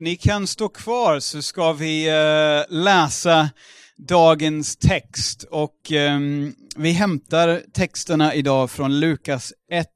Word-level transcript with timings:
Ni 0.00 0.16
kan 0.16 0.46
stå 0.46 0.68
kvar 0.68 1.20
så 1.20 1.42
ska 1.42 1.72
vi 1.72 2.08
eh, 2.08 2.76
läsa 2.76 3.50
dagens 3.96 4.76
text 4.76 5.42
och 5.42 5.92
ehm, 5.92 6.54
vi 6.76 6.90
hämtar 6.90 7.62
texterna 7.72 8.34
idag 8.34 8.70
från 8.70 9.00
Lukas 9.00 9.52
1, 9.70 9.88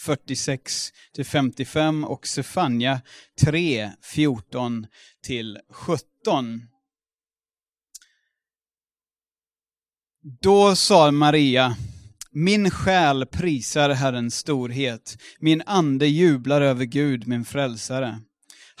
46 0.00 0.90
till 1.14 1.24
55 1.24 2.04
och 2.04 2.26
Sefania 2.26 3.00
3, 3.40 3.90
14 4.02 4.86
till 5.24 5.58
17. 5.70 6.62
Då 10.40 10.76
sa 10.76 11.10
Maria, 11.10 11.76
min 12.30 12.70
själ 12.70 13.26
prisar 13.26 13.90
Herrens 13.90 14.36
storhet, 14.36 15.16
min 15.38 15.62
ande 15.66 16.06
jublar 16.06 16.60
över 16.60 16.84
Gud, 16.84 17.26
min 17.26 17.44
frälsare. 17.44 18.20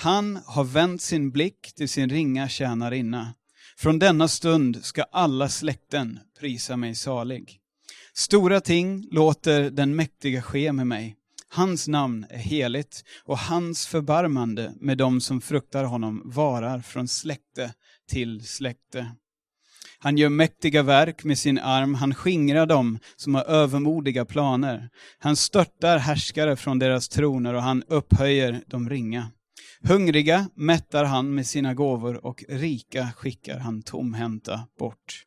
Han 0.00 0.38
har 0.46 0.64
vänt 0.64 1.02
sin 1.02 1.30
blick 1.30 1.72
till 1.76 1.88
sin 1.88 2.08
ringa 2.08 2.48
tjänarinna. 2.48 3.34
Från 3.76 3.98
denna 3.98 4.28
stund 4.28 4.84
ska 4.84 5.02
alla 5.02 5.48
släkten 5.48 6.18
prisa 6.40 6.76
mig 6.76 6.94
salig. 6.94 7.58
Stora 8.14 8.60
ting 8.60 9.08
låter 9.10 9.70
den 9.70 9.96
mäktiga 9.96 10.42
ske 10.42 10.72
med 10.72 10.86
mig. 10.86 11.16
Hans 11.48 11.88
namn 11.88 12.26
är 12.30 12.38
heligt 12.38 13.04
och 13.24 13.38
hans 13.38 13.86
förbarmande 13.86 14.72
med 14.80 14.98
dem 14.98 15.20
som 15.20 15.40
fruktar 15.40 15.84
honom 15.84 16.22
varar 16.24 16.80
från 16.80 17.08
släkte 17.08 17.72
till 18.08 18.46
släkte. 18.46 19.12
Han 19.98 20.18
gör 20.18 20.28
mäktiga 20.28 20.82
verk 20.82 21.24
med 21.24 21.38
sin 21.38 21.58
arm, 21.58 21.94
han 21.94 22.14
skingrar 22.14 22.66
dem 22.66 22.98
som 23.16 23.34
har 23.34 23.44
övermodiga 23.44 24.24
planer. 24.24 24.88
Han 25.18 25.36
störtar 25.36 25.98
härskare 25.98 26.56
från 26.56 26.78
deras 26.78 27.08
troner 27.08 27.54
och 27.54 27.62
han 27.62 27.82
upphöjer 27.88 28.62
de 28.66 28.90
ringa. 28.90 29.30
Hungriga 29.82 30.50
mättar 30.54 31.04
han 31.04 31.34
med 31.34 31.46
sina 31.46 31.74
gåvor 31.74 32.26
och 32.26 32.44
rika 32.48 33.08
skickar 33.16 33.58
han 33.58 33.82
tomhänta 33.82 34.60
bort. 34.78 35.24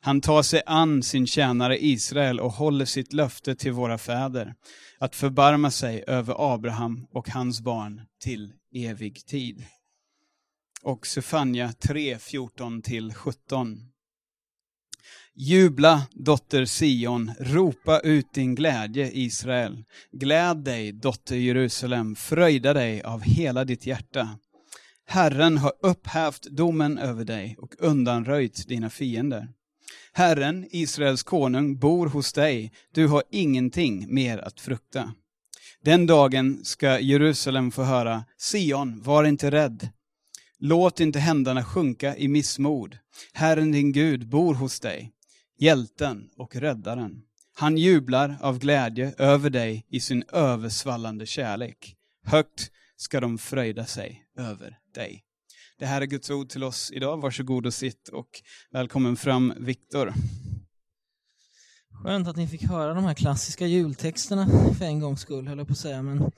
Han 0.00 0.20
tar 0.20 0.42
sig 0.42 0.62
an 0.66 1.02
sin 1.02 1.26
tjänare 1.26 1.84
Israel 1.84 2.40
och 2.40 2.52
håller 2.52 2.84
sitt 2.84 3.12
löfte 3.12 3.54
till 3.54 3.72
våra 3.72 3.98
fäder, 3.98 4.54
att 4.98 5.16
förbarma 5.16 5.70
sig 5.70 6.04
över 6.06 6.54
Abraham 6.54 7.06
och 7.10 7.28
hans 7.28 7.60
barn 7.60 8.00
till 8.20 8.52
evig 8.74 9.26
tid. 9.26 9.64
Och 10.82 11.06
Sefania 11.06 11.72
3, 11.72 12.16
14-17. 12.16 13.93
Jubla, 15.36 16.02
dotter 16.12 16.66
Sion, 16.66 17.32
ropa 17.40 18.00
ut 18.00 18.32
din 18.32 18.54
glädje, 18.54 19.10
Israel. 19.12 19.84
Gläd 20.12 20.56
dig, 20.56 20.92
dotter 20.92 21.36
Jerusalem, 21.36 22.16
fröjda 22.16 22.72
dig 22.72 23.02
av 23.02 23.20
hela 23.22 23.64
ditt 23.64 23.86
hjärta. 23.86 24.38
Herren 25.06 25.58
har 25.58 25.72
upphävt 25.80 26.42
domen 26.42 26.98
över 26.98 27.24
dig 27.24 27.56
och 27.58 27.74
undanröjt 27.78 28.68
dina 28.68 28.90
fiender. 28.90 29.48
Herren, 30.12 30.66
Israels 30.70 31.22
konung, 31.22 31.78
bor 31.78 32.06
hos 32.06 32.32
dig, 32.32 32.72
du 32.92 33.06
har 33.06 33.22
ingenting 33.30 34.14
mer 34.14 34.38
att 34.38 34.60
frukta. 34.60 35.12
Den 35.82 36.06
dagen 36.06 36.60
ska 36.64 37.00
Jerusalem 37.00 37.70
få 37.70 37.82
höra, 37.82 38.24
Sion, 38.38 39.02
var 39.02 39.24
inte 39.24 39.50
rädd. 39.50 39.88
Låt 40.58 41.00
inte 41.00 41.18
händerna 41.18 41.64
sjunka 41.64 42.16
i 42.16 42.28
missmod. 42.28 42.98
Herren 43.32 43.72
din 43.72 43.92
Gud 43.92 44.28
bor 44.28 44.54
hos 44.54 44.80
dig 44.80 45.13
hjälten 45.64 46.28
och 46.36 46.56
räddaren. 46.56 47.22
Han 47.54 47.78
jublar 47.78 48.38
av 48.40 48.58
glädje 48.58 49.14
över 49.18 49.50
dig 49.50 49.86
i 49.88 50.00
sin 50.00 50.24
översvallande 50.32 51.26
kärlek. 51.26 51.96
Högt 52.24 52.70
ska 52.96 53.20
de 53.20 53.38
fröjda 53.38 53.84
sig 53.84 54.24
över 54.38 54.78
dig. 54.94 55.24
Det 55.78 55.86
här 55.86 56.00
är 56.00 56.06
Guds 56.06 56.30
ord 56.30 56.48
till 56.48 56.64
oss 56.64 56.90
idag. 56.94 57.20
Varsågod 57.20 57.66
och 57.66 57.74
sitt 57.74 58.08
och 58.08 58.28
välkommen 58.70 59.16
fram 59.16 59.54
Viktor. 59.60 60.14
Skönt 62.04 62.28
att 62.28 62.36
ni 62.36 62.48
fick 62.48 62.62
höra 62.62 62.94
de 62.94 63.04
här 63.04 63.14
klassiska 63.14 63.66
jultexterna 63.66 64.46
för 64.78 64.84
en 64.84 65.00
gångs 65.00 65.20
skull, 65.20 65.48
höll 65.48 65.58
jag 65.58 65.66
på 65.66 65.72
att 65.72 65.78
säga. 65.78 66.02
Men 66.02 66.30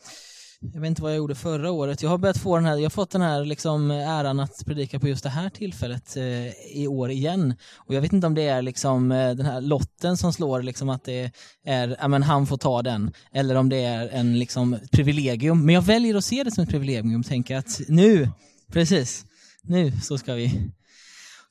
jag 0.61 0.81
vet 0.81 0.89
inte 0.89 1.03
vad 1.03 1.11
jag 1.11 1.17
gjorde 1.17 1.34
förra 1.34 1.71
året. 1.71 2.03
Jag 2.03 2.11
har 2.11 2.19
börjat 2.19 2.39
få 2.39 2.56
den 2.56 2.65
här, 2.65 2.77
jag 2.77 2.83
har 2.83 2.91
fått 2.91 3.11
den 3.11 3.22
här 3.22 3.44
liksom 3.44 3.91
äran 3.91 4.41
att 4.41 4.65
predika 4.67 5.00
på 5.00 5.09
just 5.09 5.22
det 5.22 5.28
här 5.28 5.50
tillfället 5.50 6.17
eh, 6.17 6.77
i 6.77 6.87
år 6.89 7.11
igen. 7.11 7.55
Och 7.77 7.94
jag 7.94 8.00
vet 8.00 8.12
inte 8.12 8.27
om 8.27 8.34
det 8.34 8.49
är 8.49 8.62
liksom 8.62 9.12
eh, 9.12 9.34
den 9.34 9.47
här 9.47 9.61
lotten 9.61 10.16
som 10.16 10.33
slår 10.33 10.62
liksom 10.62 10.89
att 10.89 11.05
det 11.05 11.31
är, 11.66 11.97
ja 12.00 12.09
men 12.09 12.22
han 12.22 12.47
får 12.47 12.56
ta 12.56 12.83
den. 12.83 13.12
Eller 13.33 13.55
om 13.55 13.69
det 13.69 13.84
är 13.84 14.09
en 14.09 14.39
liksom 14.39 14.78
privilegium. 14.93 15.66
Men 15.66 15.75
jag 15.75 15.83
väljer 15.83 16.15
att 16.15 16.25
se 16.25 16.45
det 16.45 16.50
som 16.50 16.65
ett 16.65 16.71
privilegium 16.71 17.21
och 17.21 17.27
tänka 17.27 17.59
att 17.59 17.81
nu, 17.89 18.31
precis, 18.72 19.25
nu 19.62 19.93
så 20.03 20.19
ska 20.19 20.34
vi 20.34 20.71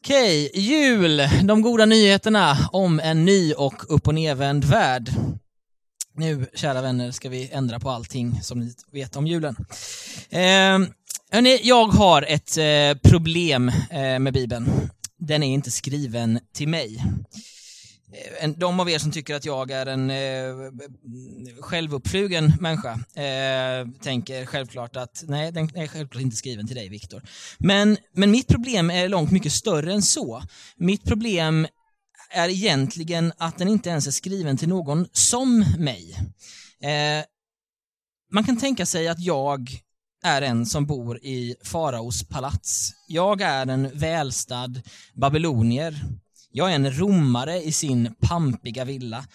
Okej, 0.05 0.51
jul, 0.53 1.21
de 1.44 1.61
goda 1.61 1.85
nyheterna 1.85 2.57
om 2.71 2.99
en 2.99 3.25
ny 3.25 3.53
och 3.53 3.95
upp 3.95 4.07
och 4.07 4.13
nedvänd 4.13 4.65
värld. 4.65 5.09
Nu, 6.17 6.45
kära 6.53 6.81
vänner, 6.81 7.11
ska 7.11 7.29
vi 7.29 7.49
ändra 7.51 7.79
på 7.79 7.89
allting 7.89 8.39
som 8.41 8.59
ni 8.59 8.73
vet 8.91 9.15
om 9.15 9.27
julen. 9.27 9.55
Eh, 10.29 10.79
hörni, 11.31 11.59
jag 11.63 11.85
har 11.85 12.21
ett 12.21 12.57
eh, 12.57 13.09
problem 13.09 13.71
eh, 13.89 14.19
med 14.19 14.33
Bibeln. 14.33 14.89
Den 15.17 15.43
är 15.43 15.53
inte 15.53 15.71
skriven 15.71 16.39
till 16.53 16.67
mig. 16.67 17.03
Eh, 18.39 18.49
de 18.49 18.79
av 18.79 18.89
er 18.89 18.99
som 18.99 19.11
tycker 19.11 19.35
att 19.35 19.45
jag 19.45 19.71
är 19.71 19.85
en 19.85 20.09
eh, 20.09 20.71
självuppflugen 21.59 22.53
människa 22.59 22.91
eh, 22.93 23.87
tänker 24.01 24.45
självklart 24.45 24.95
att 24.95 25.23
nej, 25.27 25.51
den 25.51 25.77
är 25.77 25.87
självklart 25.87 26.21
inte 26.21 26.35
skriven 26.35 26.67
till 26.67 26.75
dig, 26.75 26.89
Viktor. 26.89 27.21
Men, 27.57 27.97
men 28.13 28.31
mitt 28.31 28.47
problem 28.47 28.89
är 28.89 29.09
långt 29.09 29.31
mycket 29.31 29.51
större 29.51 29.93
än 29.93 30.01
så. 30.01 30.41
Mitt 30.77 31.03
problem 31.03 31.67
är 32.30 32.50
egentligen 32.50 33.34
att 33.38 33.58
den 33.58 33.68
inte 33.68 33.90
ens 33.90 34.08
är 34.08 34.12
skriven 34.12 34.58
till 34.58 34.69
någon 34.69 35.08
som 35.12 35.66
mig. 35.78 36.16
Eh, 36.81 37.25
man 38.31 38.44
kan 38.44 38.58
tänka 38.58 38.86
sig 38.86 39.08
att 39.08 39.19
jag 39.19 39.80
är 40.24 40.41
en 40.41 40.66
som 40.66 40.86
bor 40.86 41.18
i 41.18 41.56
faraos 41.63 42.24
palats. 42.24 42.91
Jag 43.08 43.41
är 43.41 43.68
en 43.68 43.97
välstad 44.00 44.81
babylonier. 45.13 46.06
Jag 46.52 46.72
är 46.72 46.75
en 46.75 46.97
romare 46.97 47.63
i 47.63 47.72
sin 47.72 48.16
pampiga 48.19 48.86
villa. 48.86 49.25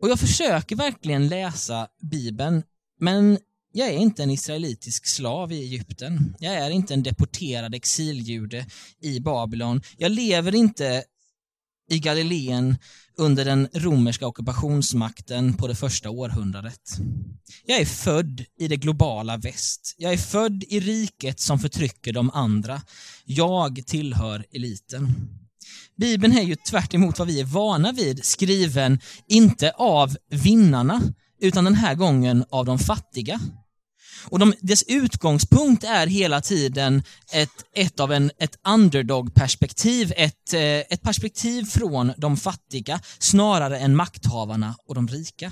Och 0.00 0.08
jag 0.08 0.20
försöker 0.20 0.76
verkligen 0.76 1.28
läsa 1.28 1.88
Bibeln, 2.10 2.62
men 3.00 3.38
jag 3.72 3.88
är 3.88 3.98
inte 3.98 4.22
en 4.22 4.30
israelitisk 4.30 5.06
slav 5.06 5.52
i 5.52 5.62
Egypten. 5.62 6.36
Jag 6.38 6.54
är 6.54 6.70
inte 6.70 6.94
en 6.94 7.02
deporterad 7.02 7.74
exiljude 7.74 8.66
i 9.00 9.20
Babylon. 9.20 9.82
Jag 9.96 10.12
lever 10.12 10.54
inte 10.54 11.04
i 11.90 11.98
Galileen 11.98 12.76
under 13.16 13.44
den 13.44 13.68
romerska 13.74 14.26
ockupationsmakten 14.26 15.54
på 15.54 15.66
det 15.66 15.74
första 15.74 16.10
århundradet. 16.10 16.98
Jag 17.66 17.80
är 17.80 17.86
född 17.86 18.44
i 18.58 18.68
det 18.68 18.76
globala 18.76 19.36
väst. 19.36 19.94
Jag 19.98 20.12
är 20.12 20.16
född 20.16 20.64
i 20.68 20.80
riket 20.80 21.40
som 21.40 21.58
förtrycker 21.58 22.12
de 22.12 22.30
andra. 22.30 22.82
Jag 23.24 23.86
tillhör 23.86 24.44
eliten. 24.52 25.14
Bibeln 25.96 26.38
är 26.38 26.42
ju 26.42 26.56
tvärt 26.56 26.94
vad 27.18 27.26
vi 27.28 27.40
är 27.40 27.44
vana 27.44 27.92
vid 27.92 28.24
skriven, 28.24 29.00
inte 29.28 29.70
av 29.70 30.16
vinnarna, 30.30 31.02
utan 31.40 31.64
den 31.64 31.74
här 31.74 31.94
gången 31.94 32.44
av 32.50 32.64
de 32.64 32.78
fattiga. 32.78 33.40
Och 34.24 34.38
de, 34.38 34.54
dess 34.60 34.82
utgångspunkt 34.82 35.84
är 35.84 36.06
hela 36.06 36.40
tiden 36.40 37.02
ett, 37.32 37.64
ett 37.74 38.00
av 38.00 38.12
en, 38.12 38.30
ett 38.38 38.58
underdog-perspektiv, 38.66 40.12
ett, 40.16 40.52
eh, 40.54 40.60
ett 40.62 41.02
perspektiv 41.02 41.64
från 41.64 42.12
de 42.16 42.36
fattiga 42.36 43.00
snarare 43.18 43.78
än 43.78 43.96
makthavarna 43.96 44.74
och 44.86 44.94
de 44.94 45.08
rika. 45.08 45.50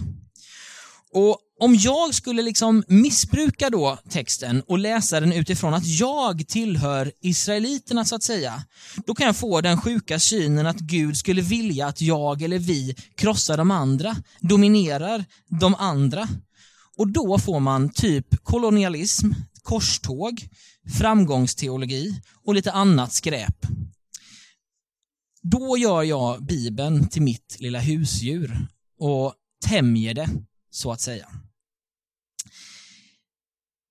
Och 1.14 1.38
om 1.60 1.74
jag 1.74 2.14
skulle 2.14 2.42
liksom 2.42 2.84
missbruka 2.88 3.70
då 3.70 3.98
texten 4.08 4.62
och 4.66 4.78
läsa 4.78 5.20
den 5.20 5.32
utifrån 5.32 5.74
att 5.74 5.86
jag 5.86 6.48
tillhör 6.48 7.12
israeliterna 7.20 8.04
så 8.04 8.14
att 8.14 8.22
säga, 8.22 8.62
då 9.06 9.14
kan 9.14 9.26
jag 9.26 9.36
få 9.36 9.60
den 9.60 9.80
sjuka 9.80 10.18
synen 10.18 10.66
att 10.66 10.78
Gud 10.78 11.16
skulle 11.16 11.42
vilja 11.42 11.86
att 11.86 12.00
jag 12.00 12.42
eller 12.42 12.58
vi 12.58 12.96
krossar 13.14 13.56
de 13.56 13.70
andra, 13.70 14.16
dominerar 14.40 15.24
de 15.48 15.74
andra. 15.74 16.28
Och 17.02 17.08
då 17.08 17.38
får 17.38 17.60
man 17.60 17.88
typ 17.88 18.44
kolonialism, 18.44 19.30
korståg, 19.62 20.48
framgångsteologi 20.98 22.20
och 22.44 22.54
lite 22.54 22.72
annat 22.72 23.12
skräp. 23.12 23.66
Då 25.42 25.76
gör 25.78 26.02
jag 26.02 26.44
Bibeln 26.44 27.08
till 27.08 27.22
mitt 27.22 27.56
lilla 27.60 27.80
husdjur 27.80 28.66
och 28.98 29.34
tämjer 29.64 30.14
det, 30.14 30.28
så 30.70 30.92
att 30.92 31.00
säga. 31.00 31.28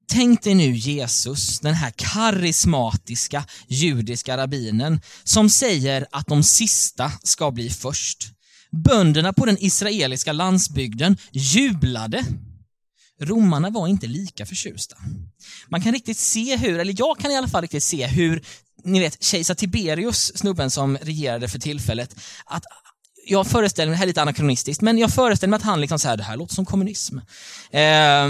Tänk 0.07 0.43
dig 0.43 0.55
nu 0.55 0.75
Jesus, 0.75 1.59
den 1.59 1.73
här 1.73 1.93
karismatiska 1.95 3.45
judiska 3.67 4.37
rabbinen, 4.37 5.01
som 5.23 5.49
säger 5.49 6.05
att 6.11 6.27
de 6.27 6.43
sista 6.43 7.11
ska 7.23 7.51
bli 7.51 7.69
först. 7.69 8.29
Bönderna 8.71 9.33
på 9.33 9.45
den 9.45 9.57
israeliska 9.59 10.33
landsbygden 10.33 11.17
jublade 11.31 12.25
romarna 13.21 13.69
var 13.69 13.87
inte 13.87 14.07
lika 14.07 14.45
förtjusta. 14.45 14.97
Man 15.67 15.81
kan 15.81 15.93
riktigt 15.93 16.17
se 16.17 16.55
hur, 16.55 16.79
eller 16.79 16.95
jag 16.97 17.17
kan 17.17 17.31
i 17.31 17.37
alla 17.37 17.47
fall 17.47 17.61
riktigt 17.61 17.83
se 17.83 18.07
hur, 18.07 18.43
ni 18.83 18.99
vet, 18.99 19.23
kejsar 19.23 19.55
Tiberius, 19.55 20.37
snubben 20.37 20.71
som 20.71 20.97
regerade 20.97 21.47
för 21.47 21.59
tillfället, 21.59 22.15
att 22.45 22.63
jag 23.25 23.47
föreställer 23.47 23.89
mig, 23.89 23.93
det 23.93 23.97
här 23.97 24.05
är 24.05 24.07
lite 24.07 24.21
anakronistiskt, 24.21 24.81
men 24.81 24.97
jag 24.97 25.13
föreställer 25.13 25.49
mig 25.49 25.57
att 25.57 25.63
han 25.63 25.81
liksom 25.81 25.99
så 25.99 26.07
här, 26.07 26.17
det 26.17 26.23
här 26.23 26.37
låter 26.37 26.55
som 26.55 26.65
kommunism. 26.65 27.17
Eh, 27.71 28.29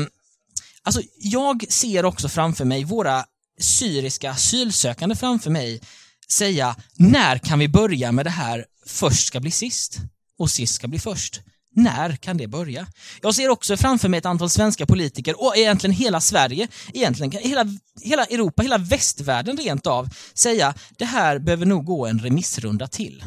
alltså, 0.83 1.01
jag 1.17 1.65
ser 1.69 2.05
också 2.05 2.29
framför 2.29 2.65
mig 2.65 2.83
våra 2.83 3.25
syriska 3.59 4.31
asylsökande 4.31 5.15
framför 5.15 5.49
mig 5.49 5.81
säga, 6.29 6.75
när 6.95 7.37
kan 7.37 7.59
vi 7.59 7.67
börja 7.67 8.11
med 8.11 8.25
det 8.25 8.29
här 8.29 8.65
först 8.85 9.27
ska 9.27 9.39
bli 9.39 9.51
sist 9.51 9.97
och 10.37 10.51
sist 10.51 10.75
ska 10.75 10.87
bli 10.87 10.99
först? 10.99 11.41
När 11.75 12.15
kan 12.15 12.38
det 12.38 12.47
börja? 12.47 12.88
Jag 13.21 13.35
ser 13.35 13.50
också 13.50 13.77
framför 13.77 14.09
mig 14.09 14.18
ett 14.18 14.25
antal 14.25 14.50
svenska 14.50 14.85
politiker 14.85 15.41
och 15.41 15.57
egentligen 15.57 15.95
hela 15.95 16.21
Sverige, 16.21 16.68
egentligen 16.94 17.31
hela, 17.31 17.65
hela 18.01 18.25
Europa, 18.25 18.63
hela 18.63 18.77
västvärlden 18.77 19.57
rent 19.57 19.88
av, 19.88 20.09
säga 20.33 20.73
det 20.97 21.06
här 21.06 21.39
behöver 21.39 21.65
nog 21.65 21.85
gå 21.85 22.06
en 22.06 22.19
remissrunda 22.19 22.88
till. 22.88 23.23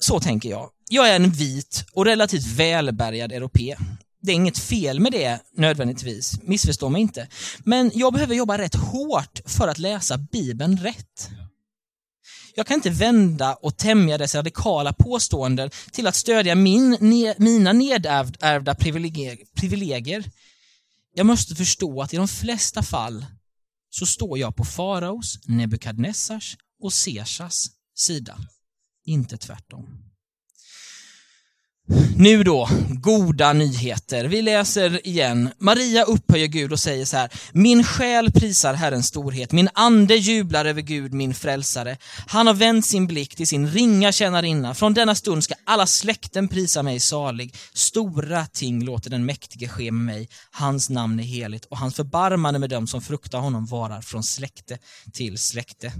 Så 0.00 0.20
tänker 0.20 0.50
jag. 0.50 0.70
Jag 0.88 1.08
är 1.08 1.16
en 1.16 1.30
vit 1.30 1.84
och 1.92 2.04
relativt 2.04 2.46
välbärgad 2.46 3.32
europé. 3.32 3.76
Det 4.22 4.32
är 4.32 4.36
inget 4.36 4.58
fel 4.58 5.00
med 5.00 5.12
det 5.12 5.38
nödvändigtvis, 5.56 6.42
missförstå 6.42 6.88
mig 6.88 7.02
inte. 7.02 7.28
Men 7.58 7.90
jag 7.94 8.12
behöver 8.12 8.34
jobba 8.34 8.58
rätt 8.58 8.74
hårt 8.74 9.40
för 9.46 9.68
att 9.68 9.78
läsa 9.78 10.18
Bibeln 10.18 10.78
rätt. 10.78 11.30
Jag 12.54 12.66
kan 12.66 12.74
inte 12.74 12.90
vända 12.90 13.54
och 13.54 13.76
tämja 13.76 14.18
dess 14.18 14.34
radikala 14.34 14.92
påståenden 14.92 15.70
till 15.92 16.06
att 16.06 16.16
stödja 16.16 16.54
min, 16.54 16.96
ne, 17.00 17.34
mina 17.38 17.72
nedärvda 17.72 18.74
privilegier, 18.74 19.38
privilegier. 19.54 20.24
Jag 21.14 21.26
måste 21.26 21.54
förstå 21.54 22.02
att 22.02 22.14
i 22.14 22.16
de 22.16 22.28
flesta 22.28 22.82
fall 22.82 23.26
så 23.90 24.06
står 24.06 24.38
jag 24.38 24.56
på 24.56 24.64
faraos, 24.64 25.38
Nebukadnessars 25.46 26.56
och 26.80 26.92
Caesars 27.04 27.66
sida. 27.94 28.38
Inte 29.04 29.36
tvärtom. 29.36 30.09
Nu 32.16 32.42
då, 32.42 32.68
goda 32.88 33.52
nyheter. 33.52 34.24
Vi 34.24 34.42
läser 34.42 35.06
igen. 35.06 35.50
Maria 35.58 36.04
upphöjer 36.04 36.46
Gud 36.46 36.72
och 36.72 36.78
säger 36.78 37.04
så 37.04 37.16
här. 37.16 37.30
Min 37.52 37.84
själ 37.84 38.32
prisar 38.32 38.74
Herrens 38.74 39.06
storhet, 39.06 39.52
min 39.52 39.68
ande 39.74 40.16
jublar 40.16 40.64
över 40.64 40.82
Gud, 40.82 41.12
min 41.12 41.34
frälsare. 41.34 41.96
Han 42.26 42.46
har 42.46 42.54
vänt 42.54 42.86
sin 42.86 43.06
blick 43.06 43.36
till 43.36 43.46
sin 43.46 43.68
ringa 43.68 44.12
tjänarinna. 44.12 44.74
Från 44.74 44.94
denna 44.94 45.14
stund 45.14 45.44
ska 45.44 45.54
alla 45.64 45.86
släkten 45.86 46.48
prisa 46.48 46.82
mig 46.82 47.00
salig. 47.00 47.54
Stora 47.74 48.46
ting 48.46 48.84
låter 48.84 49.10
den 49.10 49.26
mäktige 49.26 49.68
ske 49.68 49.92
med 49.92 50.14
mig. 50.14 50.28
Hans 50.50 50.90
namn 50.90 51.20
är 51.20 51.24
heligt 51.24 51.64
och 51.64 51.78
hans 51.78 51.94
förbarmande 51.94 52.58
med 52.58 52.70
dem 52.70 52.86
som 52.86 53.02
fruktar 53.02 53.38
honom 53.38 53.66
varar 53.66 54.00
från 54.00 54.22
släkte 54.22 54.78
till 55.12 55.38
släkte. 55.38 55.92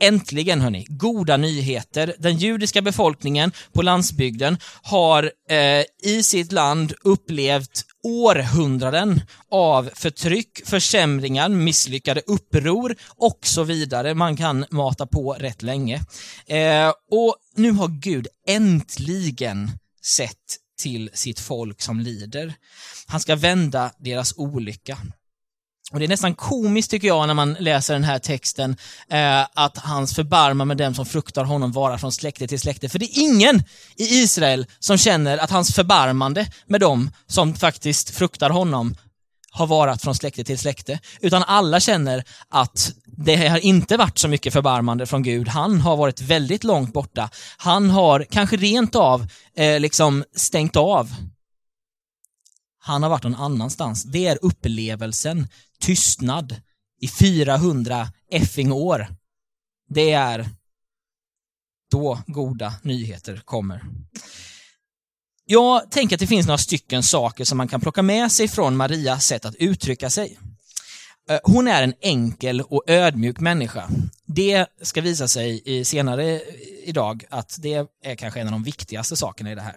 Äntligen 0.00 0.60
hörni, 0.60 0.86
goda 0.88 1.36
nyheter. 1.36 2.14
Den 2.18 2.36
judiska 2.36 2.82
befolkningen 2.82 3.52
på 3.72 3.82
landsbygden 3.82 4.58
har 4.82 5.32
eh, 5.50 6.10
i 6.12 6.22
sitt 6.22 6.52
land 6.52 6.92
upplevt 7.04 7.84
århundraden 8.04 9.20
av 9.50 9.90
förtryck, 9.94 10.66
försämringar, 10.66 11.48
misslyckade 11.48 12.22
uppror 12.26 12.96
och 13.16 13.38
så 13.42 13.64
vidare. 13.64 14.14
Man 14.14 14.36
kan 14.36 14.64
mata 14.70 15.06
på 15.06 15.32
rätt 15.32 15.62
länge. 15.62 16.00
Eh, 16.46 16.92
och 17.10 17.36
nu 17.56 17.70
har 17.70 17.88
Gud 17.88 18.26
äntligen 18.48 19.70
sett 20.02 20.56
till 20.78 21.10
sitt 21.14 21.40
folk 21.40 21.82
som 21.82 22.00
lider. 22.00 22.54
Han 23.06 23.20
ska 23.20 23.36
vända 23.36 23.90
deras 23.98 24.34
olycka. 24.36 24.98
Och 25.92 25.98
Det 25.98 26.06
är 26.06 26.08
nästan 26.08 26.34
komiskt 26.34 26.90
tycker 26.90 27.08
jag 27.08 27.26
när 27.26 27.34
man 27.34 27.56
läser 27.60 27.94
den 27.94 28.04
här 28.04 28.18
texten, 28.18 28.76
eh, 29.10 29.40
att 29.54 29.78
hans 29.78 30.14
förbarmar 30.14 30.64
med 30.64 30.76
dem 30.76 30.94
som 30.94 31.06
fruktar 31.06 31.44
honom 31.44 31.72
vara 31.72 31.98
från 31.98 32.12
släkte 32.12 32.46
till 32.46 32.60
släkte. 32.60 32.88
För 32.88 32.98
det 32.98 33.04
är 33.04 33.20
ingen 33.20 33.62
i 33.96 34.04
Israel 34.04 34.66
som 34.78 34.98
känner 34.98 35.38
att 35.38 35.50
hans 35.50 35.74
förbarmande 35.74 36.46
med 36.66 36.80
dem 36.80 37.10
som 37.26 37.54
faktiskt 37.54 38.10
fruktar 38.10 38.50
honom 38.50 38.94
har 39.50 39.66
varat 39.66 40.02
från 40.02 40.14
släkte 40.14 40.44
till 40.44 40.58
släkte. 40.58 40.98
Utan 41.20 41.42
alla 41.42 41.80
känner 41.80 42.24
att 42.48 42.92
det 43.04 43.48
har 43.48 43.58
inte 43.58 43.96
varit 43.96 44.18
så 44.18 44.28
mycket 44.28 44.52
förbarmande 44.52 45.06
från 45.06 45.22
Gud. 45.22 45.48
Han 45.48 45.80
har 45.80 45.96
varit 45.96 46.20
väldigt 46.20 46.64
långt 46.64 46.92
borta. 46.92 47.30
Han 47.56 47.90
har 47.90 48.26
kanske 48.30 48.56
rent 48.56 48.94
av 48.94 49.26
eh, 49.56 49.80
liksom 49.80 50.24
stängt 50.36 50.76
av 50.76 51.10
han 52.86 53.02
har 53.02 53.10
varit 53.10 53.22
någon 53.22 53.34
annanstans. 53.34 54.02
Det 54.02 54.26
är 54.26 54.38
upplevelsen 54.42 55.48
tystnad 55.80 56.56
i 57.00 57.08
400 57.08 58.08
effing 58.30 58.72
år. 58.72 59.08
Det 59.88 60.12
är 60.12 60.48
då 61.90 62.22
goda 62.26 62.74
nyheter 62.82 63.42
kommer. 63.44 63.82
Jag 65.44 65.90
tänker 65.90 66.16
att 66.16 66.20
det 66.20 66.26
finns 66.26 66.46
några 66.46 66.58
stycken 66.58 67.02
saker 67.02 67.44
som 67.44 67.58
man 67.58 67.68
kan 67.68 67.80
plocka 67.80 68.02
med 68.02 68.32
sig 68.32 68.48
från 68.48 68.76
Marias 68.76 69.26
sätt 69.26 69.44
att 69.44 69.54
uttrycka 69.54 70.10
sig. 70.10 70.38
Eh, 71.30 71.38
hon 71.42 71.68
är 71.68 71.82
en 71.82 71.94
enkel 72.00 72.60
och 72.60 72.84
ödmjuk 72.86 73.40
människa. 73.40 73.88
Det 74.26 74.66
ska 74.82 75.00
visa 75.00 75.28
sig 75.28 75.84
senare 75.84 76.40
idag 76.84 77.24
att 77.30 77.56
det 77.58 77.86
är 78.04 78.14
kanske 78.14 78.40
en 78.40 78.46
av 78.46 78.52
de 78.52 78.62
viktigaste 78.62 79.16
sakerna 79.16 79.52
i 79.52 79.54
det 79.54 79.62
här. 79.62 79.76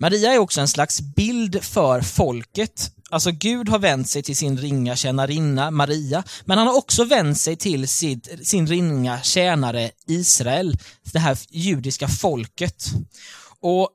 Maria 0.00 0.34
är 0.34 0.38
också 0.38 0.60
en 0.60 0.68
slags 0.68 1.00
bild 1.00 1.64
för 1.64 2.00
folket. 2.00 2.92
Alltså 3.10 3.30
Gud 3.30 3.68
har 3.68 3.78
vänt 3.78 4.08
sig 4.08 4.22
till 4.22 4.36
sin 4.36 4.58
ringa 4.58 4.96
tjänarinna 4.96 5.70
Maria, 5.70 6.24
men 6.44 6.58
han 6.58 6.66
har 6.66 6.76
också 6.76 7.04
vänt 7.04 7.38
sig 7.38 7.56
till 7.56 7.88
sitt, 7.88 8.48
sin 8.48 8.66
ringa 8.66 9.22
tjänare 9.22 9.90
Israel, 10.06 10.76
det 11.12 11.18
här 11.18 11.38
judiska 11.50 12.08
folket. 12.08 12.84
Och 13.60 13.90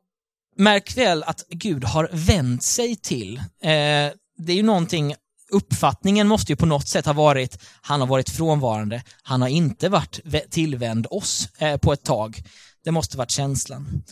märk 0.58 0.98
väl 0.98 1.24
att 1.24 1.46
Gud 1.50 1.84
har 1.84 2.10
vänt 2.12 2.64
sig 2.64 2.96
till. 2.96 3.38
Eh, 3.38 4.12
det 4.38 4.52
är 4.52 4.56
ju 4.56 4.64
någonting 4.64 5.16
uppfattningen 5.52 6.28
måste 6.28 6.52
ju 6.52 6.56
på 6.56 6.66
något 6.66 6.88
sätt 6.88 7.06
ha 7.06 7.14
varit, 7.14 7.60
han 7.82 8.00
har 8.00 8.08
varit 8.08 8.30
frånvarande, 8.30 9.04
han 9.24 9.42
har 9.42 9.50
inte 9.50 9.90
varit 9.90 10.20
tillvänd 10.50 11.08
oss 11.10 11.50
eh, 11.58 11.78
på 11.78 11.94
ett 11.94 12.04
tag. 12.04 12.44
Det 12.84 12.92
måste 12.92 13.18
varit 13.18 13.32
känslan. 13.32 14.04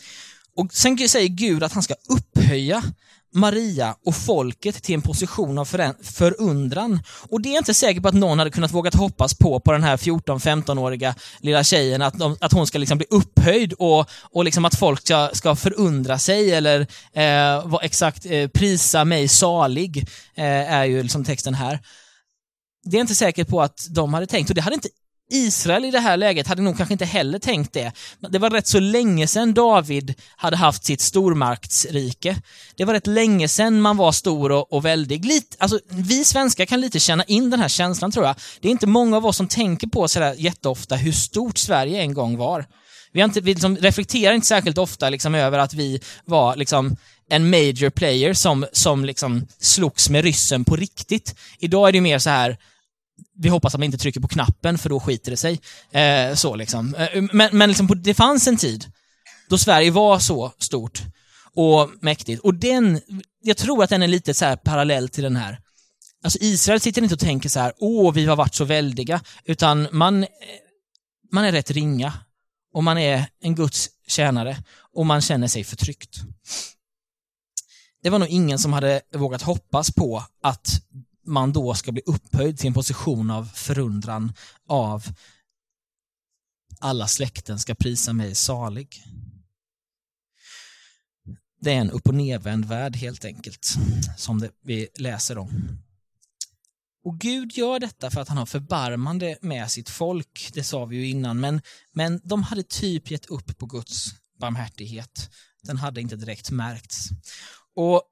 Och 0.56 0.72
Sen 0.72 1.08
säger 1.08 1.28
Gud 1.28 1.62
att 1.62 1.72
han 1.72 1.82
ska 1.82 1.94
upphöja 2.08 2.82
Maria 3.34 3.96
och 4.04 4.14
folket 4.14 4.82
till 4.82 4.94
en 4.94 5.02
position 5.02 5.58
av 5.58 5.64
förundran. 6.02 7.00
Och 7.30 7.40
det 7.40 7.54
är 7.54 7.58
inte 7.58 7.74
säkert 7.74 8.02
på 8.02 8.08
att 8.08 8.14
någon 8.14 8.38
hade 8.38 8.50
kunnat 8.50 8.72
vågat 8.72 8.94
hoppas 8.94 9.34
på, 9.34 9.60
på 9.60 9.72
den 9.72 9.82
här 9.82 9.96
14-15-åriga 9.96 11.14
lilla 11.40 11.64
tjejen, 11.64 12.02
att, 12.02 12.18
de, 12.18 12.36
att 12.40 12.52
hon 12.52 12.66
ska 12.66 12.78
liksom 12.78 12.98
bli 12.98 13.06
upphöjd 13.10 13.72
och, 13.72 14.10
och 14.22 14.44
liksom 14.44 14.64
att 14.64 14.78
folk 14.78 15.00
ska, 15.00 15.30
ska 15.32 15.56
förundra 15.56 16.18
sig 16.18 16.54
eller 16.54 16.80
eh, 17.12 17.66
vad 17.66 17.84
exakt, 17.84 18.26
eh, 18.26 18.48
prisa 18.48 19.04
mig 19.04 19.28
salig, 19.28 20.08
eh, 20.34 20.72
är 20.72 20.84
ju 20.84 21.02
liksom 21.02 21.24
texten 21.24 21.54
här. 21.54 21.80
Det 22.84 22.96
är 22.96 23.00
inte 23.00 23.14
säkert 23.14 23.48
på 23.48 23.62
att 23.62 23.86
de 23.90 24.14
hade 24.14 24.26
tänkt, 24.26 24.48
och 24.48 24.54
det 24.54 24.60
hade 24.60 24.74
inte 24.74 24.88
Israel 25.30 25.84
i 25.84 25.90
det 25.90 26.00
här 26.00 26.16
läget 26.16 26.46
hade 26.46 26.62
nog 26.62 26.76
kanske 26.76 26.94
inte 26.94 27.04
heller 27.04 27.38
tänkt 27.38 27.72
det. 27.72 27.92
Det 28.30 28.38
var 28.38 28.50
rätt 28.50 28.66
så 28.66 28.80
länge 28.80 29.26
sedan 29.26 29.54
David 29.54 30.14
hade 30.36 30.56
haft 30.56 30.84
sitt 30.84 31.00
stormaktsrike. 31.00 32.36
Det 32.76 32.84
var 32.84 32.94
rätt 32.94 33.06
länge 33.06 33.48
sedan 33.48 33.80
man 33.80 33.96
var 33.96 34.12
stor 34.12 34.52
och, 34.52 34.72
och 34.72 34.84
väldig. 34.84 35.24
Lite, 35.24 35.56
alltså, 35.58 35.80
vi 35.88 36.24
svenskar 36.24 36.64
kan 36.64 36.80
lite 36.80 37.00
känna 37.00 37.24
in 37.24 37.50
den 37.50 37.60
här 37.60 37.68
känslan 37.68 38.12
tror 38.12 38.26
jag. 38.26 38.36
Det 38.60 38.68
är 38.68 38.72
inte 38.72 38.86
många 38.86 39.16
av 39.16 39.26
oss 39.26 39.36
som 39.36 39.48
tänker 39.48 39.86
på 39.86 40.08
sådär 40.08 40.34
jätteofta 40.38 40.96
hur 40.96 41.12
stort 41.12 41.58
Sverige 41.58 42.00
en 42.00 42.14
gång 42.14 42.36
var. 42.36 42.66
Vi, 43.12 43.20
har 43.20 43.28
inte, 43.28 43.40
vi 43.40 43.54
liksom 43.54 43.76
reflekterar 43.76 44.34
inte 44.34 44.46
särskilt 44.46 44.78
ofta 44.78 45.10
liksom 45.10 45.34
över 45.34 45.58
att 45.58 45.74
vi 45.74 46.00
var 46.24 46.56
liksom 46.56 46.96
en 47.28 47.50
major 47.50 47.90
player 47.90 48.34
som, 48.34 48.66
som 48.72 49.04
liksom 49.04 49.46
slogs 49.58 50.10
med 50.10 50.24
ryssen 50.24 50.64
på 50.64 50.76
riktigt. 50.76 51.34
Idag 51.58 51.88
är 51.88 51.92
det 51.92 52.00
mer 52.00 52.18
så 52.18 52.30
här 52.30 52.56
vi 53.36 53.48
hoppas 53.48 53.74
att 53.74 53.80
man 53.80 53.84
inte 53.84 53.98
trycker 53.98 54.20
på 54.20 54.28
knappen 54.28 54.78
för 54.78 54.88
då 54.88 55.00
skiter 55.00 55.30
det 55.30 55.36
sig. 55.36 55.60
Eh, 55.90 56.34
så 56.34 56.56
liksom. 56.56 56.94
Eh, 56.94 57.22
men, 57.32 57.58
men 57.58 57.68
liksom, 57.68 58.02
det 58.02 58.14
fanns 58.14 58.46
en 58.46 58.56
tid 58.56 58.92
då 59.48 59.58
Sverige 59.58 59.90
var 59.90 60.18
så 60.18 60.52
stort 60.58 61.02
och 61.54 61.90
mäktigt. 62.00 62.42
Och 62.42 62.54
den, 62.54 63.00
jag 63.42 63.56
tror 63.56 63.84
att 63.84 63.90
den 63.90 64.02
är 64.02 64.08
lite 64.08 64.34
så 64.34 64.44
här 64.44 64.56
parallell 64.56 65.08
till 65.08 65.24
den 65.24 65.36
här. 65.36 65.60
Alltså 66.24 66.38
Israel 66.42 66.80
sitter 66.80 67.02
inte 67.02 67.14
och 67.14 67.20
tänker 67.20 67.48
så 67.48 67.60
här, 67.60 67.72
åh, 67.78 68.12
vi 68.12 68.26
har 68.26 68.36
varit 68.36 68.54
så 68.54 68.64
väldiga, 68.64 69.20
utan 69.44 69.88
man, 69.92 70.22
eh, 70.22 70.28
man 71.32 71.44
är 71.44 71.52
rätt 71.52 71.70
ringa 71.70 72.12
och 72.74 72.84
man 72.84 72.98
är 72.98 73.26
en 73.40 73.54
Guds 73.54 73.90
tjänare 74.06 74.56
och 74.94 75.06
man 75.06 75.20
känner 75.20 75.48
sig 75.48 75.64
förtryckt. 75.64 76.16
Det 78.02 78.10
var 78.10 78.18
nog 78.18 78.28
ingen 78.28 78.58
som 78.58 78.72
hade 78.72 79.00
vågat 79.14 79.42
hoppas 79.42 79.94
på 79.94 80.24
att 80.42 80.68
man 81.24 81.52
då 81.52 81.74
ska 81.74 81.92
bli 81.92 82.02
upphöjd 82.06 82.58
till 82.58 82.66
en 82.66 82.74
position 82.74 83.30
av 83.30 83.44
förundran 83.44 84.32
av 84.68 85.04
alla 86.78 87.06
släkten 87.06 87.58
ska 87.58 87.74
prisa 87.74 88.12
mig 88.12 88.34
salig. 88.34 89.02
Det 91.60 91.72
är 91.72 91.80
en 91.80 91.90
upp 91.90 92.08
och 92.08 92.14
nervänd 92.14 92.64
värld 92.64 92.96
helt 92.96 93.24
enkelt, 93.24 93.74
som 94.16 94.40
det 94.40 94.50
vi 94.62 94.88
läser 94.98 95.38
om. 95.38 95.78
Och 97.04 97.18
Gud 97.18 97.52
gör 97.52 97.80
detta 97.80 98.10
för 98.10 98.20
att 98.20 98.28
han 98.28 98.38
har 98.38 98.46
förbarmande 98.46 99.38
med 99.40 99.70
sitt 99.70 99.88
folk, 99.88 100.50
det 100.54 100.64
sa 100.64 100.84
vi 100.84 100.96
ju 100.96 101.08
innan, 101.08 101.40
men, 101.40 101.60
men 101.92 102.20
de 102.24 102.42
hade 102.42 102.62
typ 102.62 103.10
gett 103.10 103.26
upp 103.26 103.58
på 103.58 103.66
Guds 103.66 104.14
barmhärtighet. 104.38 105.30
Den 105.62 105.76
hade 105.76 106.00
inte 106.00 106.16
direkt 106.16 106.50
märkts. 106.50 107.08
Och 107.74 108.02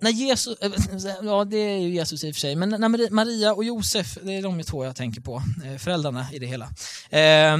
när 0.00 0.10
Jesus, 0.10 0.58
eh, 0.60 0.72
eh, 0.72 1.14
ja 1.22 1.44
det 1.44 1.56
är 1.56 1.78
ju 1.78 1.94
Jesus 1.94 2.24
i 2.24 2.30
och 2.30 2.34
för 2.34 2.40
sig, 2.40 2.56
men 2.56 2.68
när 2.68 3.10
Maria 3.10 3.54
och 3.54 3.64
Josef, 3.64 4.18
det 4.22 4.32
är 4.32 4.42
de 4.42 4.62
två 4.62 4.84
jag 4.84 4.96
tänker 4.96 5.20
på, 5.20 5.42
eh, 5.64 5.78
föräldrarna 5.78 6.26
i 6.32 6.38
det 6.38 6.46
hela. 6.46 6.64
Eh, 7.10 7.58